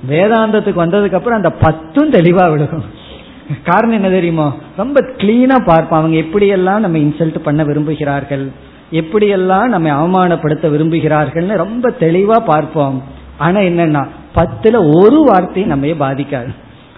[0.10, 2.86] வேதாந்தத்துக்கு வந்ததுக்கு அப்புறம் அந்த பத்தும் தெளிவா விழுகும்.
[3.64, 4.48] காரணம் என்ன தெரியுமோ?
[4.78, 6.00] ரொம்ப கிளீனா பார்ப்போம்.
[6.00, 8.46] அவங்க எப்படியெல்லாம் நம்ம இன்சல்ட் பண்ண விரும்புகிறார்கள்?
[8.92, 13.04] எப்படியெல்லாம் நம்ம அவமானப்படுத்த விரும்புகிறார்கள்னு ரொம்ப தெளிவா பார்ப்போம்.
[13.38, 16.54] ஆனா என்னன்னா பத்துல ஒரு வார்த்தையும் நம்ம பாதிக்காது.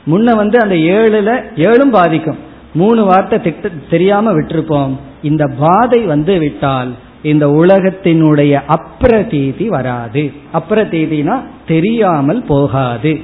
[0.08, 2.38] முன்ன வந்து அந்த ஏழுல ஏழும் பாதிக்கும்.
[2.74, 4.96] மூணு வார்த்தை திட்ட தெரியாம விட்டுருப்போம்.
[5.22, 10.32] இந்த பாதை வந்து விட்டால் இந்த உலகத்தினுடைய அப்பிரதீதி வராது.
[10.54, 13.22] அப்பிரதீதினா தெரியாமல் போகாது.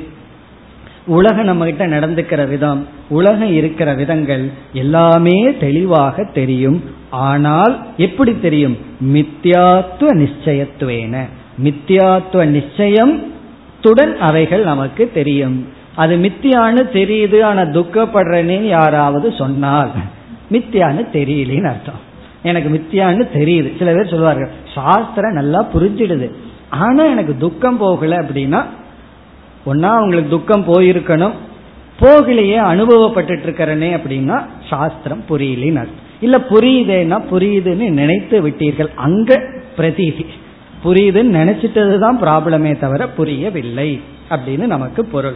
[1.05, 6.83] உலகம் நம்ம கிட்ட நடந்துக்கிற விதம் உலகம் இருக்கிற விதங்கள் எல்லாமே தெளிவாக தெரியும்.
[7.09, 8.77] ஆனால் எப்படி தெரியும்?
[9.13, 11.29] மித்யாத்துவ நிச்சயத்துவேன.
[11.63, 13.33] மித்யாத்துவ நிச்சயம்
[13.83, 15.67] துடன் அவைகள் நமக்கு தெரியும்.
[15.95, 19.91] அது மித்தியான்னு தெரியுது ஆனா துக்கப்படுறேன்னு யாராவது சொன்னால்.
[20.51, 21.99] மித்தியான்னு தெரியலேன்னு அர்த்தம்.
[22.43, 23.77] எனக்கு மித்தியான்னு தெரியுது.
[23.77, 26.31] சில பேர் சொல்லுவார்கள் சாஸ்திரம் நல்லா புரிஞ்சிடுது.
[26.69, 28.63] ஆனா எனக்கு துக்கம் போகல அப்படின்னா
[29.66, 31.32] ஒன்னா அவங்களுக்கு துக்கம் போயிருக்கணும்
[31.99, 36.01] போகலையே அனுபவப்பட்டு இருக்கிறனே அப்படின்னா சாஸ்திரம் புரியலின்னு அர்த்தம்.
[36.22, 39.41] இல்ல புரியுதேன்னா புரியுதுன்னு நினைத்து விட்டீர்கள் அங்க
[39.78, 40.26] பிரதீதி.
[40.84, 45.36] புரியுதுன்னு நினைச்சிட்டது தான் ப்ராப்ளமே தவிர புரியவில்லை அப்படின்னு நமக்கு பொருள்.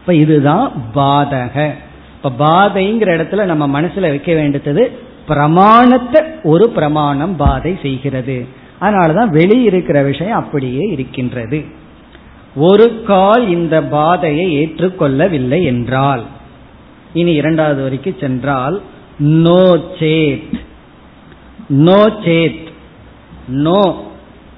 [0.00, 1.70] இப்ப இதுதான் பாதக.
[2.16, 4.90] இப்ப பாதைங்கிற இடத்துல நம்ம மனசுல வைக்க வேண்டியது
[5.26, 8.46] பிரமாணத்தை ஒரு பிரமாணம் பாதை செய்கிறது.
[8.80, 11.64] அதனாலதான் வெளியிருக்கிற விஷயம் அப்படியே இருக்கின்றது.
[12.56, 16.24] ஒரு கால் இந்த பாதையை ஏற்றுக்கொள்ளவில்லை என்றால்.
[17.12, 18.80] இனி இரண்டாவது வரைக்கும் சென்றால்
[19.18, 20.54] நோ சேத்.
[21.68, 22.66] நோ சேத்.
[23.48, 24.04] நோ.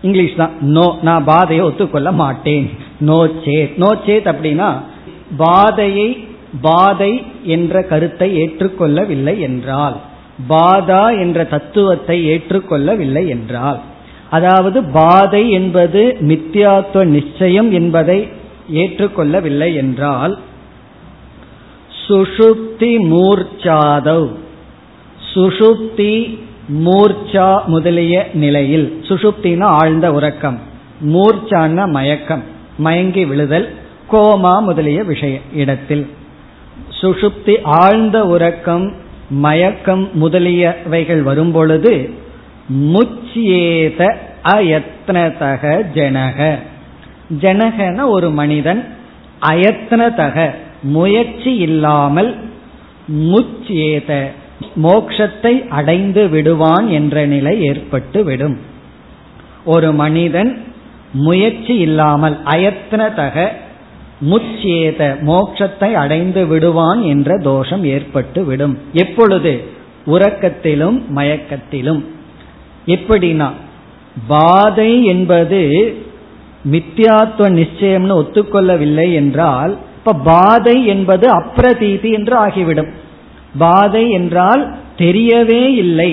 [0.02, 0.50] இங்கிலீஷ் தான்.
[0.60, 0.98] நோ.
[1.02, 2.70] நான் பாதையை ஒத்துக்கொள்ள மாட்டேன்.
[3.00, 3.76] நோ சேத்.
[3.76, 4.80] நோ சேத் அப்படின்னா
[5.36, 6.26] பாதையை
[6.60, 10.00] பாதை என்ற கருத்தை ஏற்றுக்கொள்ளவில்லை என்றால்.
[10.48, 13.80] பாதா என்ற தத்துவத்தை ஏற்றுக்கொள்ளவில்லை என்றால்.
[14.30, 18.18] அதாவது பாதை என்பது மித்யாத்துவ நிச்சயம் என்பதை
[18.82, 20.34] ஏற்றுக்கொள்ளவில்லை என்றால்
[22.02, 24.28] சுஷுப்தி மூர்ச்சாதவ்.
[25.34, 26.12] சுஷுப்தி
[26.86, 30.58] மூர்ச்சா முதலிய நிலையில் சுஷுப்தினா ஆழ்ந்த உறக்கம்
[31.14, 32.44] மூர்ச்சான மயக்கம்
[32.78, 33.66] மயங்கி விழுதல்
[34.12, 36.04] கோமா முதலிய விஷய இடத்தில்.
[37.00, 38.86] சுஷுப்தி ஆழ்ந்த உறக்கம்
[39.44, 41.92] மயக்கம் முதலியவைகள் வரும்பொழுது
[42.72, 44.14] முச்சியேத
[44.44, 46.58] அயத்னதக ஜனக.
[47.40, 48.88] ஜனகன ஒரு மனிதன்
[49.48, 50.50] அயத்னதக
[50.82, 52.36] முயற்சி இல்லாமல்
[53.12, 54.26] முச்சியேத
[54.82, 58.58] மோக்ஷத்தை அடைந்து விடுவான் என்ற நிலை ஏற்பட்டு விடும்.
[59.64, 60.62] ஒரு மனிதன்
[61.12, 63.48] முயற்சி இல்லாமல் அயத்னதக
[64.30, 68.78] முச்சேத மோட்சத்தை அடைந்து விடுவான் என்ற தோஷம் ஏற்பட்டு விடும்.
[68.92, 69.64] எப்பொழுது?
[70.06, 72.04] உறக்கத்திலும் மயக்கத்திலும்.
[72.94, 73.48] எப்படின்னா
[74.28, 75.60] பாதை என்பது
[76.72, 82.90] மித்யாத்துவ நிச்சயம்னு ஒத்துக்கொள்ளவில்லை என்றால் இப்ப பாதை என்பது அப்பிரதீதி என்று ஆகிவிடும்.
[83.58, 84.62] பாதை என்றால்
[84.98, 86.10] தெரியவே இல்லை.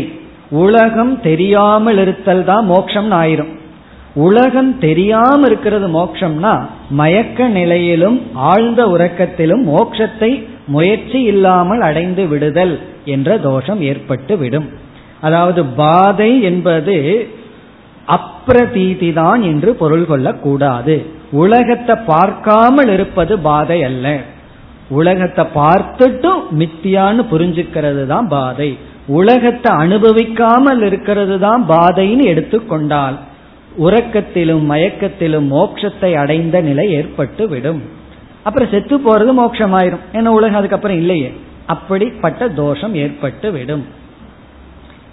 [0.63, 3.53] உலகம் தெரியாமல் இருத்தல் தான் மோட்சம் ஆயிரும்
[4.15, 6.51] உலகம் தெரியாம இருக்கிறது மோட்சம்னா
[6.89, 8.17] மயக்க நிலையிலும்
[8.51, 10.30] ஆழ்ந்த உறக்கத்திலும் மோட்சத்தை
[10.67, 14.67] முயற்சி இல்லாமல் அடைந்து விடுதல் என்ற தோஷம் ஏற்பட்டு விடும்.
[15.22, 16.95] அதாவது பாதை என்பது
[18.07, 20.95] அப்பிரதீதி தான் என்று பொருள் கொள்ளக்கூடாது.
[21.43, 24.07] உலகத்தை பார்க்காமல் இருப்பது பாதை அல்ல.
[24.89, 28.70] உலகத்தை பார்த்துட்டும் மித்தியான்னு புரிஞ்சுக்கிறது தான் பாதை.
[29.20, 33.18] உலகத்தை அனுபவிக்காமல் இருக்கிறது தான் பாதைன்னு எடுத்துக்கொண்டால்
[33.86, 37.82] உறக்கத்திலும் மயக்கத்திலும் மோட்சத்தை அடைந்த நிலை ஏற்பட்டு விடும்
[38.45, 40.03] அப்புறம் செத்து போறது மோட்சமாயிரும்.
[40.13, 41.30] ஏன்னா உலகம் அதுக்கப்புறம் இல்லையே.
[41.74, 43.84] அப்படிப்பட்ட தோஷம் ஏற்பட்டு விடும்